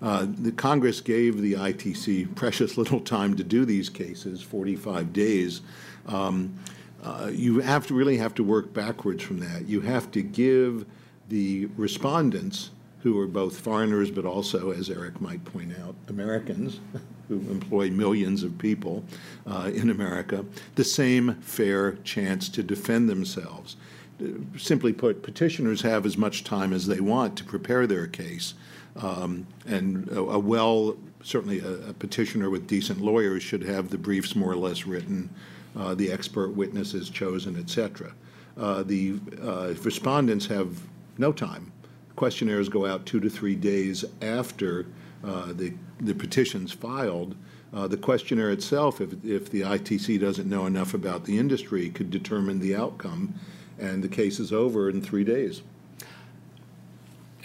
[0.00, 5.60] uh, the Congress gave the ITC precious little time to do these cases, 45 days.
[6.06, 6.58] Um,
[7.02, 9.68] uh, you have to really have to work backwards from that.
[9.68, 10.86] You have to give
[11.28, 16.80] the respondents who are both foreigners but also, as Eric might point out, Americans
[17.32, 19.04] who employ millions of people
[19.46, 23.76] uh, in America, the same fair chance to defend themselves.
[24.56, 28.54] Simply put, petitioners have as much time as they want to prepare their case.
[28.96, 33.96] Um, and a, a, well, certainly a, a, petitioner with decent lawyers should have the
[33.96, 35.30] briefs more or less written,
[35.74, 38.12] uh, the expert witnesses chosen, etc.
[38.58, 40.78] Uh, the uh, respondents have
[41.16, 41.72] no time
[42.16, 44.86] questionnaires go out two to three days after
[45.24, 45.72] uh, the,
[46.02, 47.34] the petition's filed.
[47.72, 52.10] Uh, the questionnaire itself, if, if the ITC doesn't know enough about the industry, could
[52.10, 53.34] determine the outcome,
[53.78, 55.62] and the case is over in three days.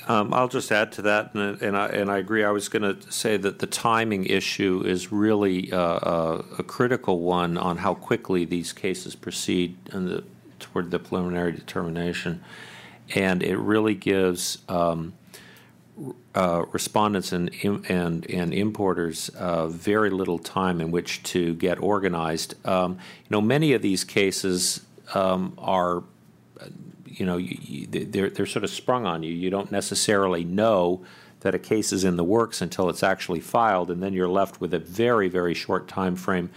[0.08, 2.44] Um, I'll just add to that, and, and, I, and I agree.
[2.44, 7.20] I was going to say that the timing issue is really uh, uh, a critical
[7.20, 10.24] one on how quickly these cases proceed the,
[10.60, 12.44] toward the preliminary determination
[13.16, 15.14] and it really gives um,
[16.38, 22.54] uh, respondents and, and, and importers uh, very little time in which to get organized.
[22.64, 22.92] Um,
[23.24, 24.86] you know, many of these cases
[25.16, 26.04] um, are,
[27.08, 27.40] you know,
[27.90, 29.34] they're, they're sort of sprung on you.
[29.34, 31.04] You don't necessarily know
[31.40, 34.62] that a case is in the works until it's actually filed, and then you're left
[34.62, 36.52] with a very, very short time frame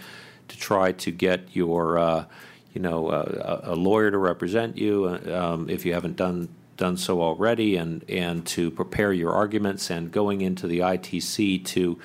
[0.47, 2.25] to try to get your uh,
[2.73, 6.49] you know, a, a lawyer to represent you uh, um, if you haven't done
[6.81, 11.99] done so already, and and to prepare your arguments, and going into the ITC to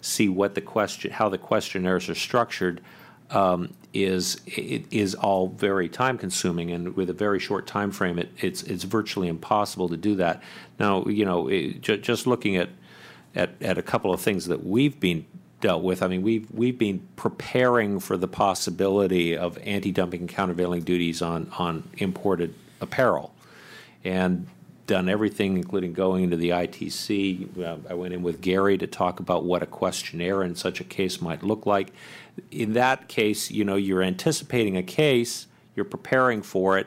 [0.00, 2.80] see what the question, how the questionnaires are structured.
[3.30, 8.30] Um, is is all very time consuming and with a very short time frame it,
[8.40, 10.42] it's it's virtually impossible to do that
[10.78, 12.70] now you know it, just looking at,
[13.34, 15.26] at at a couple of things that we've been
[15.62, 16.02] dealt with.
[16.02, 21.50] I mean, we've we've been preparing for the possibility of anti-dumping and countervailing duties on
[21.56, 23.32] on imported apparel,
[24.04, 24.46] and
[24.86, 27.58] done everything, including going into the ITC.
[27.58, 30.84] Uh, I went in with Gary to talk about what a questionnaire in such a
[30.84, 31.92] case might look like.
[32.50, 35.46] In that case, you know, you're anticipating a case,
[35.76, 36.86] you're preparing for it.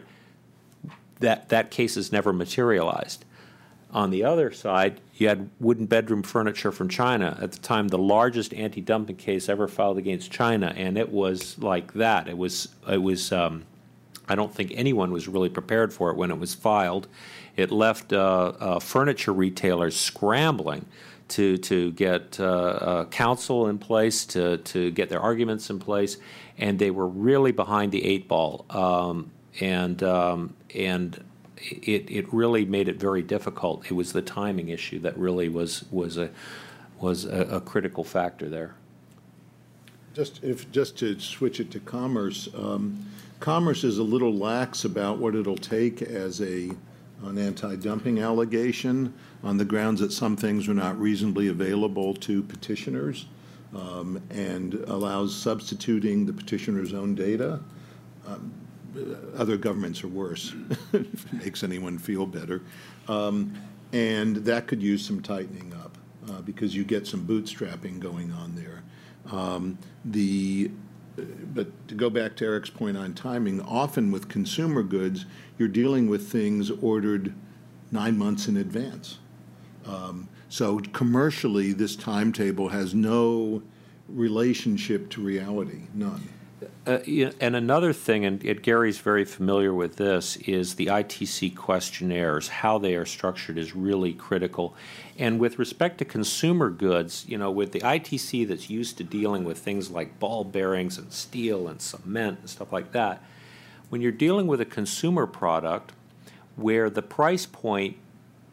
[1.19, 3.23] That that case is never materialized.
[3.91, 7.37] On the other side, you had wooden bedroom furniture from China.
[7.41, 11.93] At the time, the largest anti-dumping case ever filed against China, and it was like
[11.93, 12.27] that.
[12.27, 12.67] It was.
[12.89, 13.31] It was.
[13.31, 13.63] Um,
[14.27, 17.07] I don't think anyone was really prepared for it when it was filed.
[17.55, 20.85] It left uh, uh, furniture retailers scrambling
[21.27, 26.17] to to get uh, uh counsel in place, to to get their arguments in place,
[26.57, 28.65] and they were really behind the eight ball.
[28.69, 31.23] Um, and um, and
[31.57, 33.85] it, it really made it very difficult.
[33.85, 36.29] It was the timing issue that really was was a
[36.99, 38.75] was a, a critical factor there.
[40.13, 43.05] Just if just to switch it to commerce, um,
[43.39, 46.71] commerce is a little lax about what it'll take as a
[47.23, 49.13] an anti-dumping allegation
[49.43, 53.25] on the grounds that some things are not reasonably available to petitioners,
[53.73, 57.59] um, and allows substituting the petitioner's own data.
[58.27, 58.53] Um,
[59.35, 60.53] other governments are worse,
[60.93, 60.93] if
[61.33, 62.61] it makes anyone feel better.
[63.07, 63.53] Um,
[63.91, 65.97] and that could use some tightening up
[66.29, 68.83] uh, because you get some bootstrapping going on there.
[69.31, 70.71] Um, the
[71.17, 75.25] but to go back to Eric's point on timing, often with consumer goods,
[75.57, 77.33] you're dealing with things ordered
[77.91, 79.19] nine months in advance.
[79.85, 83.61] Um, so commercially, this timetable has no
[84.07, 86.29] relationship to reality, none.
[86.87, 86.99] Uh,
[87.41, 92.47] and another thing, and, and Gary's very familiar with this, is the ITC questionnaires.
[92.47, 94.75] How they are structured is really critical.
[95.17, 99.43] And with respect to consumer goods, you know, with the ITC that's used to dealing
[99.43, 103.21] with things like ball bearings and steel and cement and stuff like that,
[103.89, 105.91] when you're dealing with a consumer product
[106.55, 107.97] where the price point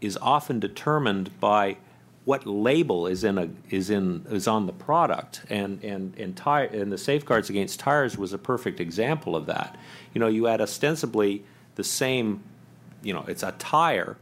[0.00, 1.76] is often determined by
[2.24, 5.42] what label is in a is in is on the product.
[5.50, 9.76] And and and tire and the safeguards against tires was a perfect example of that.
[10.14, 11.44] You know you had ostensibly
[11.74, 12.42] the same
[13.02, 14.16] you know it's a tire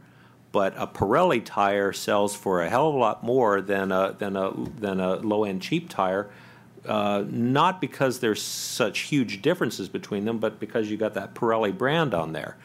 [0.51, 4.35] but a Pirelli tire sells for a hell of a lot more than a than
[4.35, 6.29] a than a low end cheap tire
[6.85, 11.75] uh, not because there's such huge differences between them but because you got that Pirelli
[11.77, 12.57] brand on there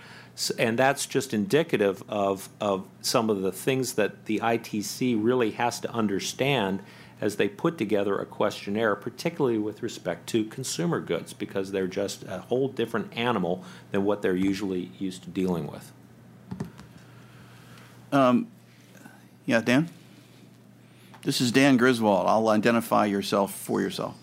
[0.59, 5.81] and that's just indicative of, of some of the things that the ITC really has
[5.81, 6.83] to understand
[7.21, 12.25] as they put together a questionnaire, particularly with respect to consumer goods, because they're just
[12.25, 15.93] a whole different animal than what they're usually used to dealing with.
[18.13, 18.49] Um,
[19.47, 19.89] yeah, Dan?
[21.23, 22.27] This is Dan Griswold.
[22.27, 24.17] I'll identify yourself for yourself.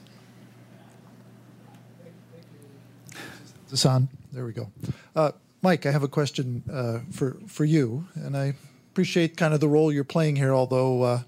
[3.70, 4.08] This on?
[4.32, 4.72] There we go.
[5.16, 5.32] Uh,
[5.64, 8.54] Mike, I have a question uh, for for you, and I
[8.92, 10.54] appreciate kind of the role you're playing here.
[10.54, 11.22] Although uh,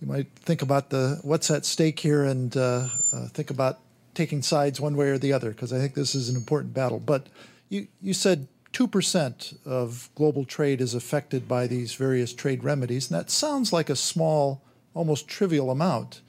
[0.00, 3.80] you might think about the what's at stake here, and uh, uh think about
[4.14, 6.98] taking sides one way or the other, because I think this is an important battle.
[6.98, 7.26] But
[7.68, 13.10] you you said two percent of global trade is affected by these various trade remedies,
[13.10, 14.62] and that sounds like a small,
[14.94, 16.22] almost trivial amount,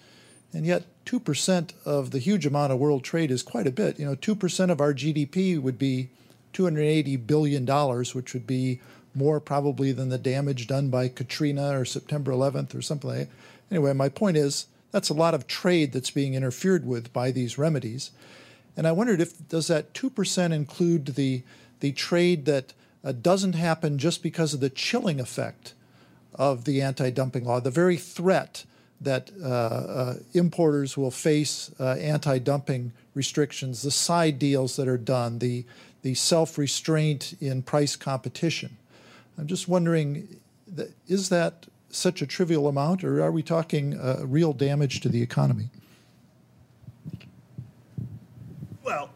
[0.54, 0.84] and yet.
[1.06, 4.00] 2% of the huge amount of world trade is quite a bit.
[4.00, 6.10] You know, 2% of our GDP would be
[6.56, 8.80] $280 billion, which would be
[9.14, 13.30] more probably than the damage done by Katrina or September 11th or something like that.
[13.72, 17.58] Anyway, my point is that's a lot of trade that's being interfered with by these
[17.58, 18.12] remedies.
[18.78, 21.44] And I wondered if does that 2% include the
[21.82, 25.74] the trade that uh, doesn't happen just because of the chilling effect
[26.34, 28.66] of the anti-dumping law, the very threat
[29.00, 35.40] that uh, uh, importers will face uh, anti-dumping restrictions, the side deals that are done,
[35.40, 35.66] the
[36.06, 38.78] the self restraint in price competition.
[39.40, 40.40] I'm just wondering
[41.08, 45.24] is that such a trivial amount, or are we talking uh, real damage to the
[45.24, 45.70] economy?
[48.84, 49.10] Well,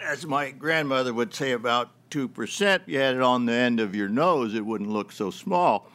[0.00, 4.08] as my grandmother would say, about 2%, you had it on the end of your
[4.08, 5.90] nose, it wouldn't look so small.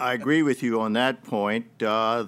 [0.00, 1.80] I agree with you on that point.
[1.80, 2.26] Uh,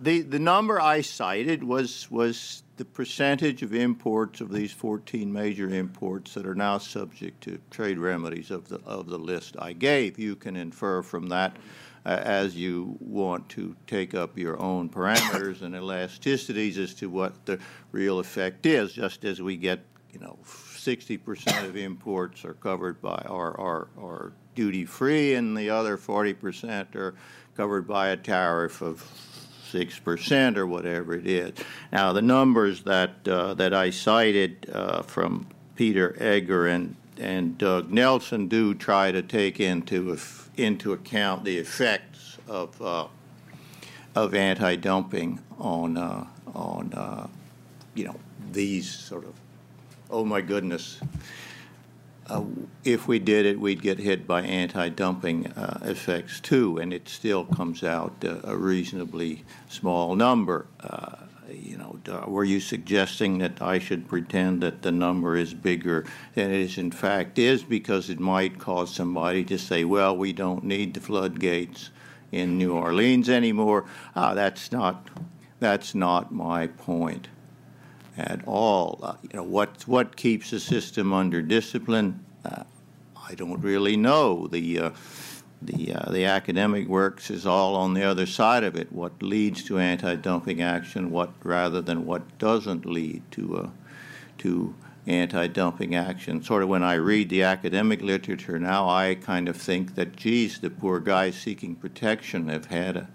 [0.00, 5.68] the, the number I cited was, was the percentage of imports of these 14 major
[5.68, 10.18] imports that are now subject to trade remedies of the of the list I gave.
[10.18, 11.56] You can infer from that
[12.04, 17.46] uh, as you want to take up your own parameters and elasticities as to what
[17.46, 17.58] the
[17.92, 18.92] real effect is.
[18.92, 19.80] Just as we get,
[20.12, 25.70] you know, 60% of imports are covered by our are, are duty free, and the
[25.70, 27.14] other 40% are
[27.56, 29.02] covered by a tariff of
[29.70, 31.52] six percent or whatever it is.
[31.92, 35.46] Now, the numbers that uh, that I cited uh, from
[35.76, 40.18] Peter Egger and and Doug Nelson do try to take into
[40.56, 43.06] into account the effects of uh,
[44.14, 47.26] of anti-dumping on uh, on uh,
[47.94, 48.16] you know
[48.52, 49.34] these sort of
[50.10, 51.00] oh my goodness
[52.28, 52.42] uh,
[52.84, 57.44] if we did it, we'd get hit by anti-dumping uh, effects too, and it still
[57.44, 60.66] comes out uh, a reasonably small number.
[60.80, 61.16] Uh,
[61.48, 61.96] you know,
[62.26, 66.04] were you suggesting that I should pretend that the number is bigger
[66.34, 70.32] than it is in fact is because it might cause somebody to say, "Well, we
[70.32, 71.90] don't need the floodgates
[72.32, 73.84] in New Orleans anymore."
[74.16, 75.08] Ah, that's not
[75.60, 77.28] that's not my point
[78.16, 79.00] at all.
[79.02, 82.24] Uh, you know, what what keeps the system under discipline?
[82.44, 82.64] Uh,
[83.28, 84.46] I don't really know.
[84.46, 84.90] The uh,
[85.62, 88.92] the uh, the academic works is all on the other side of it.
[88.92, 91.10] What leads to anti-dumping action?
[91.10, 93.70] What rather than what doesn't lead to uh,
[94.38, 94.74] to
[95.06, 96.42] anti-dumping action?
[96.42, 100.58] Sort of when I read the academic literature now, I kind of think that geez,
[100.58, 103.08] the poor guys seeking protection have had a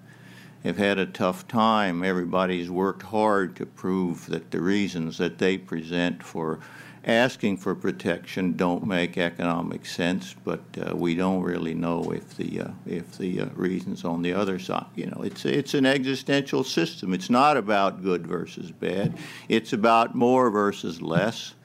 [0.64, 2.04] have had a tough time.
[2.04, 6.60] Everybody's worked hard to prove that the reasons that they present for
[7.04, 12.62] asking for protection don't make economic sense, but uh, we don't really know if the
[12.62, 14.86] uh, if the uh, reasons on the other side.
[14.96, 17.14] You know, it's it's an existential system.
[17.14, 19.18] It's not about good versus bad.
[19.50, 21.56] It's about more versus less.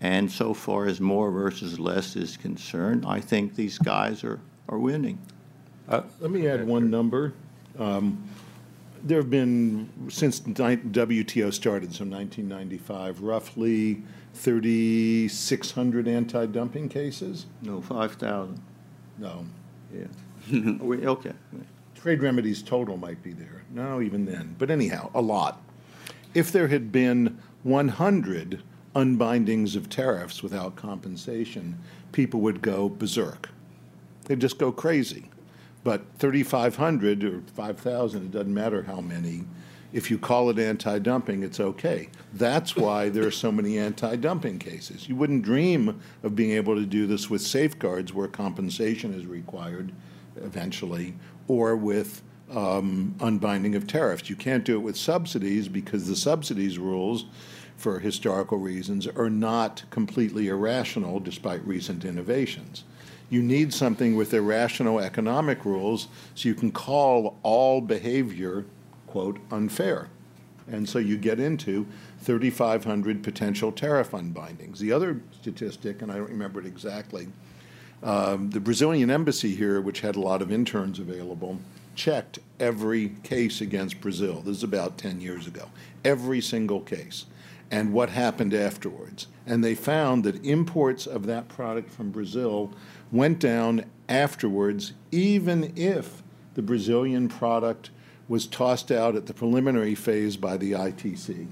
[0.00, 4.78] And so far as more versus less is concerned, I think these guys are are
[4.78, 5.18] winning.
[5.88, 7.34] Let me add one number.
[7.78, 8.28] Um,
[9.02, 14.02] there have been, since WTO started, so 1995, roughly
[14.34, 17.46] 3,600 anti dumping cases.
[17.62, 18.60] No, 5,000.
[19.18, 19.44] No.
[19.92, 20.06] Yeah.
[20.80, 21.32] we, okay.
[21.94, 23.64] Trade remedies total might be there.
[23.70, 24.54] No, even then.
[24.58, 25.60] But anyhow, a lot.
[26.34, 28.62] If there had been 100
[28.94, 31.78] unbindings of tariffs without compensation,
[32.12, 33.50] people would go berserk.
[34.24, 35.30] They'd just go crazy.
[35.88, 39.46] But 3,500 or 5,000, it doesn't matter how many,
[39.90, 42.10] if you call it anti dumping, it's okay.
[42.34, 45.08] That's why there are so many anti dumping cases.
[45.08, 49.92] You wouldn't dream of being able to do this with safeguards where compensation is required
[50.36, 51.14] eventually,
[51.46, 52.20] or with
[52.50, 54.28] um, unbinding of tariffs.
[54.28, 57.24] You can't do it with subsidies because the subsidies rules,
[57.78, 62.84] for historical reasons, are not completely irrational despite recent innovations
[63.30, 68.64] you need something with irrational economic rules so you can call all behavior,
[69.06, 70.08] quote, unfair.
[70.70, 71.86] And so you get into
[72.20, 74.78] 3,500 potential tariff unbindings.
[74.78, 77.28] The other statistic, and I don't remember it exactly,
[78.02, 81.58] um, the Brazilian embassy here, which had a lot of interns available,
[81.94, 84.40] checked every case against Brazil.
[84.40, 85.68] This is about 10 years ago.
[86.04, 87.26] Every single case.
[87.70, 89.26] And what happened afterwards.
[89.46, 92.72] And they found that imports of that product from Brazil
[93.10, 96.22] went down afterwards, even if
[96.54, 97.90] the Brazilian product
[98.28, 101.46] was tossed out at the preliminary phase by the ITC.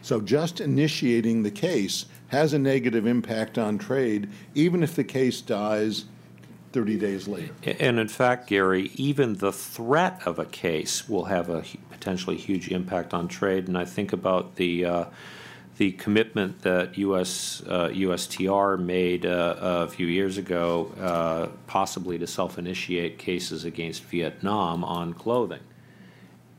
[0.00, 5.40] So just initiating the case has a negative impact on trade, even if the case
[5.40, 6.06] dies
[6.72, 7.52] 30 days later.
[7.78, 12.68] And in fact, Gary, even the threat of a case will have a potentially huge
[12.68, 13.68] impact on trade.
[13.68, 15.04] And I think about the uh,
[15.82, 22.26] the commitment that US, uh, USTR made uh, a few years ago, uh, possibly to
[22.28, 25.64] self initiate cases against Vietnam on clothing.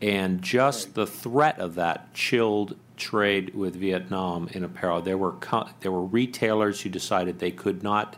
[0.01, 0.95] And just right.
[0.95, 5.01] the threat of that chilled trade with Vietnam in apparel.
[5.01, 8.17] There were, co- there were retailers who decided they could not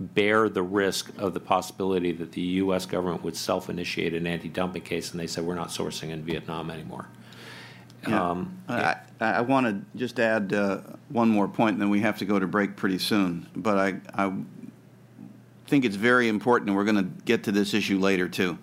[0.00, 2.86] bear the risk of the possibility that the U.S.
[2.86, 6.22] government would self initiate an anti dumping case, and they said, We're not sourcing in
[6.22, 7.08] Vietnam anymore.
[8.08, 8.30] Yeah.
[8.30, 10.78] Um, I, I want to just add uh,
[11.08, 13.46] one more point, and then we have to go to break pretty soon.
[13.54, 14.32] But I, I
[15.66, 18.58] think it's very important, and we're going to get to this issue later too.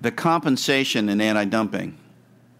[0.00, 1.98] The compensation in anti dumping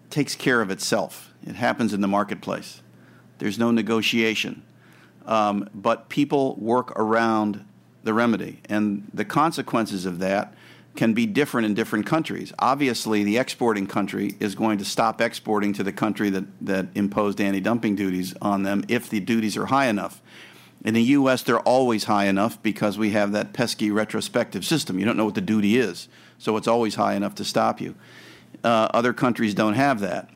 [0.09, 2.81] takes care of itself, it happens in the marketplace.
[3.37, 4.63] There's no negotiation.
[5.25, 7.65] Um, but people work around
[8.03, 10.53] the remedy, and the consequences of that
[10.95, 12.53] can be different in different countries.
[12.59, 17.41] Obviously, the exporting country is going to stop exporting to the country that, that imposed
[17.41, 20.21] anti dumping duties on them if the duties are high enough.
[20.83, 24.99] In the U.S., they're always high enough because we have that pesky retrospective system.
[24.99, 26.07] You don't know what the duty is,
[26.37, 27.95] so it's always high enough to stop you.
[28.63, 30.29] Uh, other countries don't have that,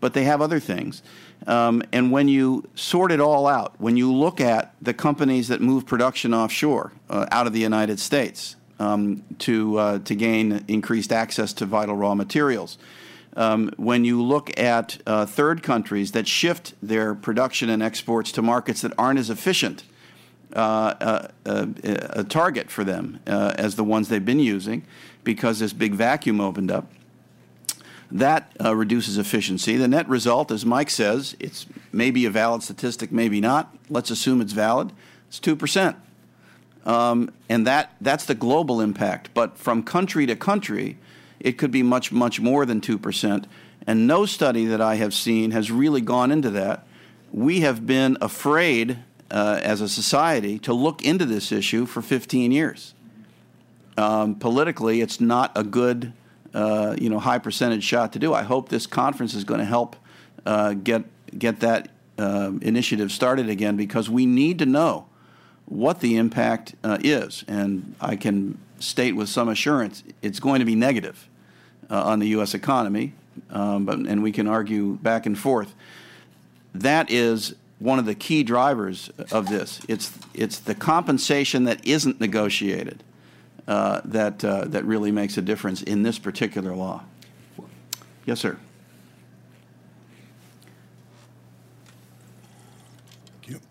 [0.00, 1.02] but they have other things.
[1.46, 5.60] Um, and when you sort it all out, when you look at the companies that
[5.60, 11.12] move production offshore uh, out of the United States, um, to, uh, to gain increased
[11.12, 12.78] access to vital raw materials.
[13.36, 18.42] Um, when you look at uh, third countries that shift their production and exports to
[18.42, 19.84] markets that aren't as efficient,
[20.54, 24.86] uh, uh, uh a target for them uh, as the ones they've been using
[25.22, 26.90] because this big vacuum opened up.
[28.10, 29.76] That reduces efficiency.
[29.76, 33.76] The net result, as Mike says, it's maybe a valid statistic, maybe not.
[33.90, 34.92] Let's assume it's valid.
[35.28, 35.96] It's 2%.
[36.86, 39.30] Um, and that, that's the global impact.
[39.34, 40.96] But from country to country,
[41.40, 43.44] it could be much, much more than 2%.
[43.86, 46.86] And no study that I have seen has really gone into that.
[47.32, 48.98] We have been afraid
[49.30, 52.94] uh, as a society to look into this issue for 15 years.
[53.98, 56.12] Um, politically, it's not a good,
[56.54, 58.32] uh, you know, high percentage shot to do.
[58.32, 59.96] I hope this conference is going to help
[60.44, 61.04] uh, get
[61.36, 61.88] get that
[62.18, 65.06] uh, initiative started again because we need to know
[65.66, 67.44] what the impact uh, is.
[67.46, 71.28] And I can state with some assurance it's going to be negative
[71.90, 72.54] uh, on the U.S.
[72.54, 73.12] economy,
[73.50, 75.74] um, but, and we can argue back and forth.
[76.74, 79.80] That is one of the key drivers of this.
[79.88, 83.02] It's, it's the compensation that isn't negotiated
[83.68, 87.02] uh, that, uh, that really makes a difference in this particular law.
[88.24, 88.58] Yes, sir.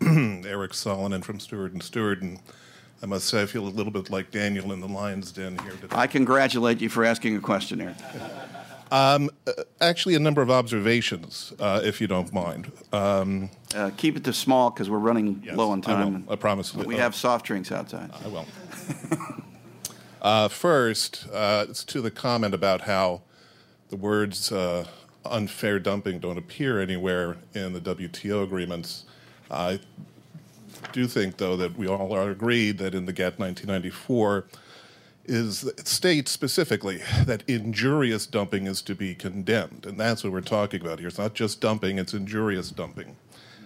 [0.00, 2.38] Eric Salonen from Stewart and Stewart, and
[3.02, 5.72] I must say I feel a little bit like Daniel in the lion's den here
[5.72, 5.96] today.
[5.96, 7.96] I congratulate you for asking a question, Eric.
[8.88, 9.50] Um, uh,
[9.80, 12.70] actually, a number of observations, uh, if you don't mind.
[12.92, 16.24] Um, uh, keep it to small because we're running yes, low on time.
[16.28, 16.72] I, I promise.
[16.72, 18.12] We have soft drinks outside.
[18.24, 18.46] I will.
[20.26, 23.22] Uh, first, uh, it's to the comment about how
[23.90, 24.84] the words uh,
[25.24, 29.04] unfair dumping don't appear anywhere in the WTO agreements.
[29.50, 29.80] I
[30.92, 34.46] do think, though, that we all are agreed that in the GATT 1994
[35.28, 40.80] is states specifically that injurious dumping is to be condemned, and that's what we're talking
[40.80, 41.08] about here.
[41.08, 43.16] It's not just dumping; it's injurious dumping.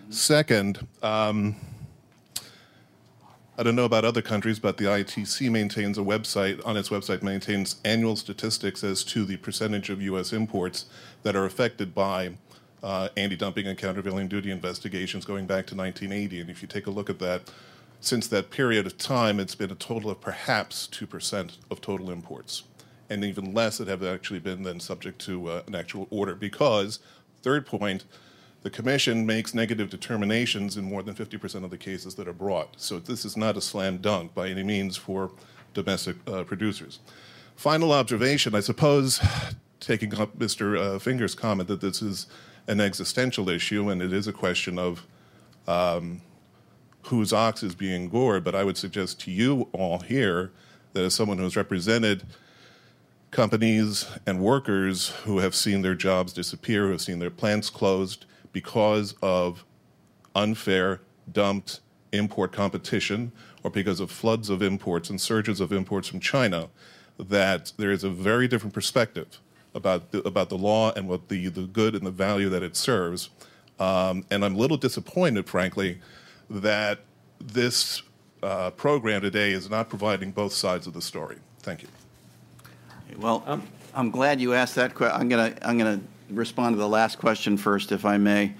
[0.08, 0.86] Second.
[1.02, 1.56] Um,
[3.58, 7.22] I don't know about other countries, but the ITC maintains a website, on its website,
[7.22, 10.32] maintains annual statistics as to the percentage of U.S.
[10.32, 10.86] imports
[11.24, 12.30] that are affected by
[12.82, 16.40] uh, anti-dumping and countervailing duty investigations going back to 1980.
[16.40, 17.50] And if you take a look at that,
[18.00, 22.62] since that period of time, it's been a total of perhaps 2% of total imports.
[23.10, 26.34] And even less that have actually been then subject to uh, an actual order.
[26.34, 27.00] Because,
[27.42, 28.04] third point,
[28.62, 32.80] the Commission makes negative determinations in more than 50% of the cases that are brought.
[32.80, 35.32] So this is not a slam dunk by any means for
[35.74, 37.00] domestic uh, producers.
[37.56, 39.20] Final observation I suppose,
[39.80, 40.78] taking up Mr.
[40.78, 42.26] Uh, Finger's comment that this is
[42.70, 45.04] an existential issue, and it is a question of
[45.66, 46.22] um,
[47.06, 48.44] whose ox is being gored.
[48.44, 50.52] But I would suggest to you all here
[50.92, 52.22] that as someone who has represented
[53.32, 58.24] companies and workers who have seen their jobs disappear, who have seen their plants closed
[58.52, 59.64] because of
[60.36, 61.80] unfair dumped
[62.12, 63.32] import competition
[63.64, 66.68] or because of floods of imports and surges of imports from China,
[67.18, 69.40] that there is a very different perspective
[69.74, 72.76] about the, about the law and what the, the good and the value that it
[72.76, 73.30] serves.
[73.78, 76.00] Um, and I'm a little disappointed, frankly,
[76.48, 77.00] that
[77.40, 78.02] this
[78.42, 81.36] uh, program today is not providing both sides of the story.
[81.60, 81.88] Thank you.
[83.18, 85.20] Well, um, I'm glad you asked that question.
[85.20, 88.54] I'm going to I'm going to respond to the last question first, if I may.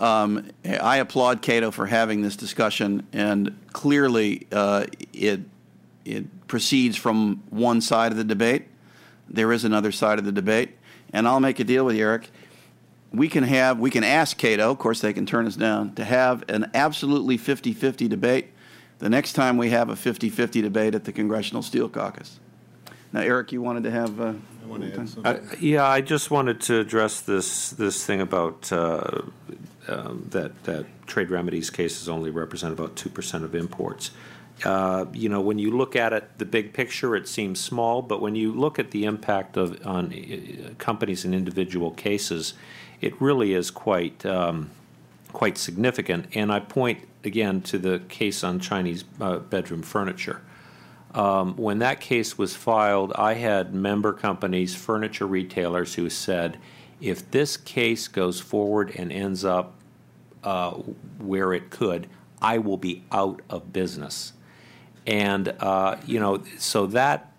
[0.00, 5.40] Um, I applaud Cato for having this discussion, and clearly uh, it
[6.04, 8.66] it proceeds from one side of the debate
[9.28, 10.76] there is another side of the debate.
[11.12, 12.30] And I'll make a deal with you, Eric.
[13.12, 16.04] We can have, we can ask Cato, of course, they can turn us down, to
[16.04, 18.48] have an absolutely 50 50 debate
[18.98, 22.38] the next time we have a 50 50 debate at the Congressional Steel Caucus.
[23.12, 24.20] Now, Eric, you wanted to have.
[24.20, 24.32] Uh,
[25.24, 29.22] uh, yeah, I just wanted to address this this thing about uh,
[29.88, 34.10] um, that that trade remedies cases only represent about two percent of imports.
[34.62, 38.20] Uh, you know, when you look at it, the big picture, it seems small, but
[38.20, 42.54] when you look at the impact of on uh, companies and individual cases,
[43.00, 44.70] it really is quite um,
[45.32, 46.26] quite significant.
[46.34, 50.40] And I point again to the case on Chinese uh, bedroom furniture.
[51.14, 56.58] Um, when that case was filed, I had member companies, furniture retailers, who said,
[57.00, 59.74] if this case goes forward and ends up
[60.42, 60.70] uh,
[61.18, 62.08] where it could,
[62.42, 64.32] I will be out of business
[65.06, 67.32] and uh, you know, so that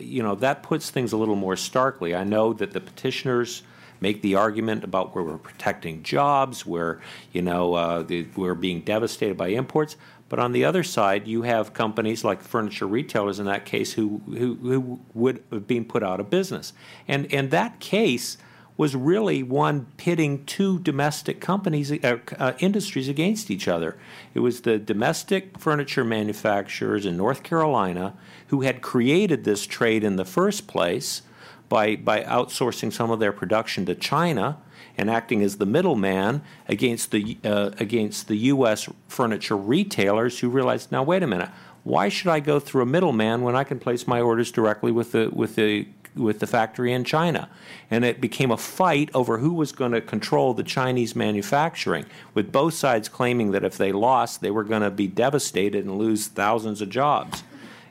[0.00, 2.14] you know that puts things a little more starkly.
[2.14, 3.62] I know that the petitioners
[4.00, 7.00] make the argument about where we're protecting jobs, where
[7.32, 9.96] you know uh, the, we're being devastated by imports.
[10.28, 14.22] But on the other side, you have companies like furniture retailers in that case who
[14.26, 16.72] who, who would have been put out of business.
[17.06, 18.38] And and that case
[18.76, 23.96] was really one pitting two domestic companies, uh, uh, industries against each other.
[24.34, 28.14] It was the domestic furniture manufacturers in North Carolina
[28.48, 31.22] who had created this trade in the first place
[31.68, 34.58] by, by outsourcing some of their production to China
[34.96, 38.88] and acting as the middleman against the, uh, against the U.S.
[39.08, 41.48] furniture retailers who realized, now, wait a minute,
[41.84, 45.12] why should I go through a middleman when I can place my orders directly with
[45.12, 47.48] the, with the with the factory in China.
[47.90, 52.52] And it became a fight over who was going to control the Chinese manufacturing, with
[52.52, 56.28] both sides claiming that if they lost, they were going to be devastated and lose
[56.28, 57.42] thousands of jobs.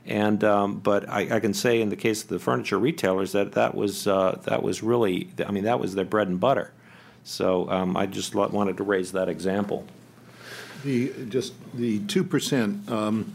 [0.05, 3.51] And um, but I, I, can say in the case of the furniture retailers that
[3.51, 6.73] that was uh, that was really I mean that was their bread and butter.
[7.23, 9.85] So um, I just wanted to raise that example.
[10.83, 12.89] The just the two percent.
[12.89, 13.33] Um,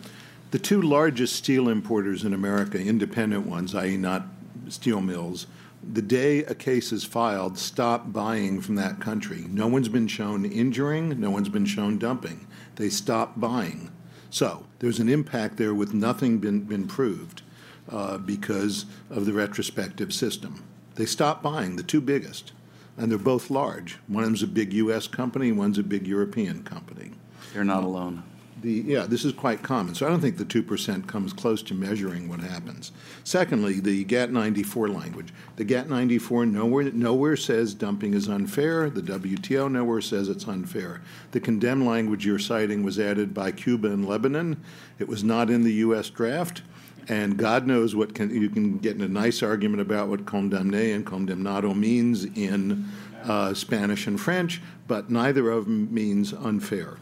[0.52, 4.22] The two largest steel importers in America, independent ones, i.e., not
[4.68, 5.46] steel mills,
[5.82, 9.44] the day a case is filed, stop buying from that country.
[9.48, 12.46] No one's been shown injuring, no one's been shown dumping.
[12.76, 13.90] They stop buying.
[14.30, 17.42] So there's an impact there with nothing been, been proved
[17.88, 20.64] uh, because of the retrospective system.
[20.96, 22.52] They stop buying, the two biggest,
[22.96, 23.98] and they're both large.
[24.08, 25.06] One of them's a big U.S.
[25.06, 27.12] company, one's a big European company.
[27.52, 28.24] They're not alone.
[28.62, 29.94] The, yeah, this is quite common.
[29.94, 32.90] So I don't think the 2% comes close to measuring what happens.
[33.22, 35.34] Secondly, the GATT 94 language.
[35.56, 38.88] The GATT 94 nowhere, nowhere says dumping is unfair.
[38.88, 41.02] The WTO nowhere says it's unfair.
[41.32, 44.62] The condemn language you're citing was added by Cuba and Lebanon.
[44.98, 46.08] It was not in the U.S.
[46.08, 46.62] draft.
[47.08, 50.94] And God knows what can, you can get in a nice argument about what condamné
[50.94, 52.86] and condemnado means in
[53.24, 56.98] uh, Spanish and French, but neither of them means unfair.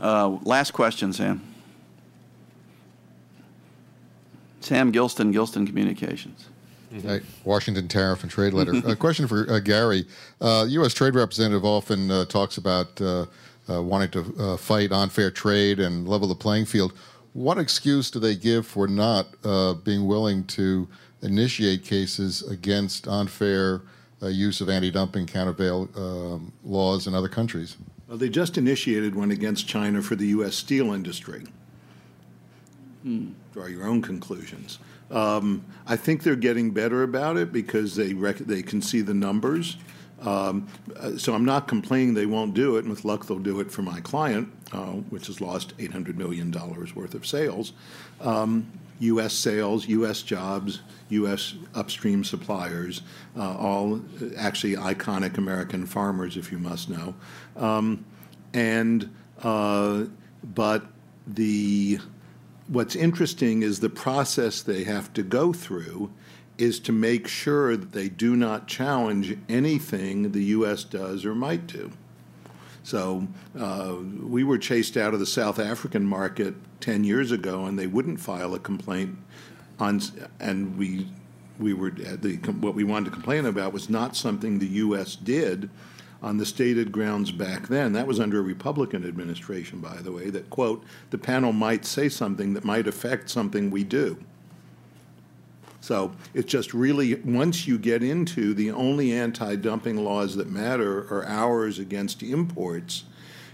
[0.00, 1.42] Uh, last question, Sam.
[4.60, 6.46] Sam Gilston, Gilston Communications.
[6.90, 8.72] Hey, Washington Tariff and Trade Letter.
[8.86, 10.06] A question for uh, Gary.
[10.40, 10.94] Uh, U.S.
[10.94, 13.26] Trade Representative often uh, talks about uh,
[13.68, 16.94] uh, wanting to uh, fight unfair trade and level the playing field.
[17.34, 19.26] What excuse do they give for not
[19.84, 20.88] being willing to
[21.22, 23.82] initiate cases against unfair
[24.22, 27.76] use of anti-dumping countervail um, laws in other countries?
[28.08, 30.54] Well, they just initiated one against China for the U.S.
[30.54, 31.44] steel industry.
[33.02, 33.32] Hmm.
[33.52, 34.78] Draw your own conclusions.
[35.10, 39.14] Um, I think they're getting better about it because they rec- they can see the
[39.14, 39.76] numbers.
[40.22, 40.66] Um,
[40.96, 43.70] uh, so I'm not complaining they won't do it, and with luck they'll do it
[43.70, 47.72] for my client, uh, which has lost 800 million dollars worth of sales.
[48.20, 48.66] Um,
[49.00, 49.32] U.S.
[49.32, 50.22] sales, U.S.
[50.22, 50.80] jobs,
[51.10, 51.54] U.S.
[51.74, 53.02] upstream suppliers,
[53.36, 54.00] uh, all
[54.36, 57.14] actually iconic American farmers, if you must know.
[57.56, 58.04] Um,
[58.52, 60.04] and uh,
[60.42, 60.84] but
[61.26, 61.98] the
[62.66, 66.12] what's interesting is the process they have to go through
[66.58, 70.82] is to make sure that they do not challenge anything the U.S.
[70.82, 71.92] does or might do.
[72.88, 77.78] So uh, we were chased out of the South African market 10 years ago, and
[77.78, 79.18] they wouldn't file a complaint
[79.78, 80.00] on,
[80.40, 81.06] and we
[81.58, 85.16] we were the what we wanted to complain about was not something the U.S.
[85.16, 85.68] did
[86.22, 87.92] on the stated grounds back then.
[87.92, 90.30] That was under a Republican administration, by the way.
[90.30, 94.16] That quote the panel might say something that might affect something we do.
[95.88, 101.06] So it's just really, once you get into the only anti dumping laws that matter
[101.10, 103.04] are ours against imports,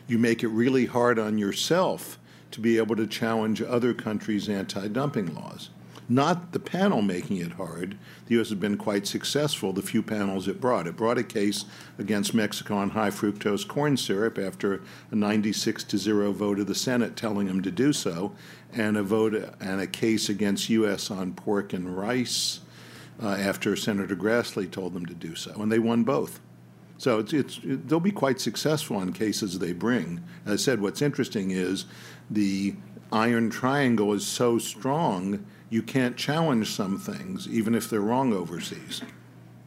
[0.09, 2.19] you make it really hard on yourself
[2.51, 5.71] to be able to challenge other countries' anti dumping laws.
[6.09, 7.97] Not the panel making it hard.
[8.27, 8.51] The U.S.
[8.51, 10.87] has been quite successful, the few panels it brought.
[10.87, 11.65] It brought a case
[11.99, 16.75] against Mexico on high fructose corn syrup after a 96 to 0 vote of the
[16.75, 18.35] Senate telling them to do so,
[18.73, 21.11] and a vote and a case against U.S.
[21.11, 22.61] on pork and rice
[23.23, 26.41] uh, after Senator Grassley told them to do so, and they won both.
[26.99, 30.23] So it's, it's it, they'll be quite successful on cases they bring.
[30.45, 31.87] As I said, what's interesting is
[32.31, 32.75] the
[33.13, 39.03] iron triangle is so strong you can't challenge some things, even if they're wrong overseas.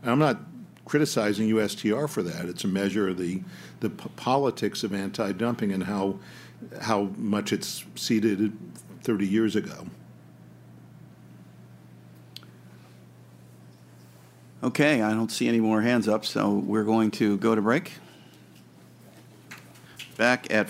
[0.01, 0.39] And I'm not
[0.85, 2.45] criticizing USTR for that.
[2.45, 3.41] It's a measure of the,
[3.81, 6.19] the p- politics of anti dumping and how,
[6.81, 8.57] how much it's seeded
[9.03, 9.87] 30 years ago.
[14.63, 17.93] Okay, I don't see any more hands up, so we're going to go to break.
[20.17, 20.69] Back at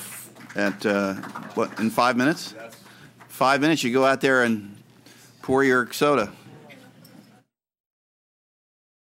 [0.55, 1.13] at uh,
[1.53, 2.53] what in five minutes?
[3.29, 3.83] Five minutes.
[3.83, 4.76] You go out there and
[5.47, 6.29] pour your soda.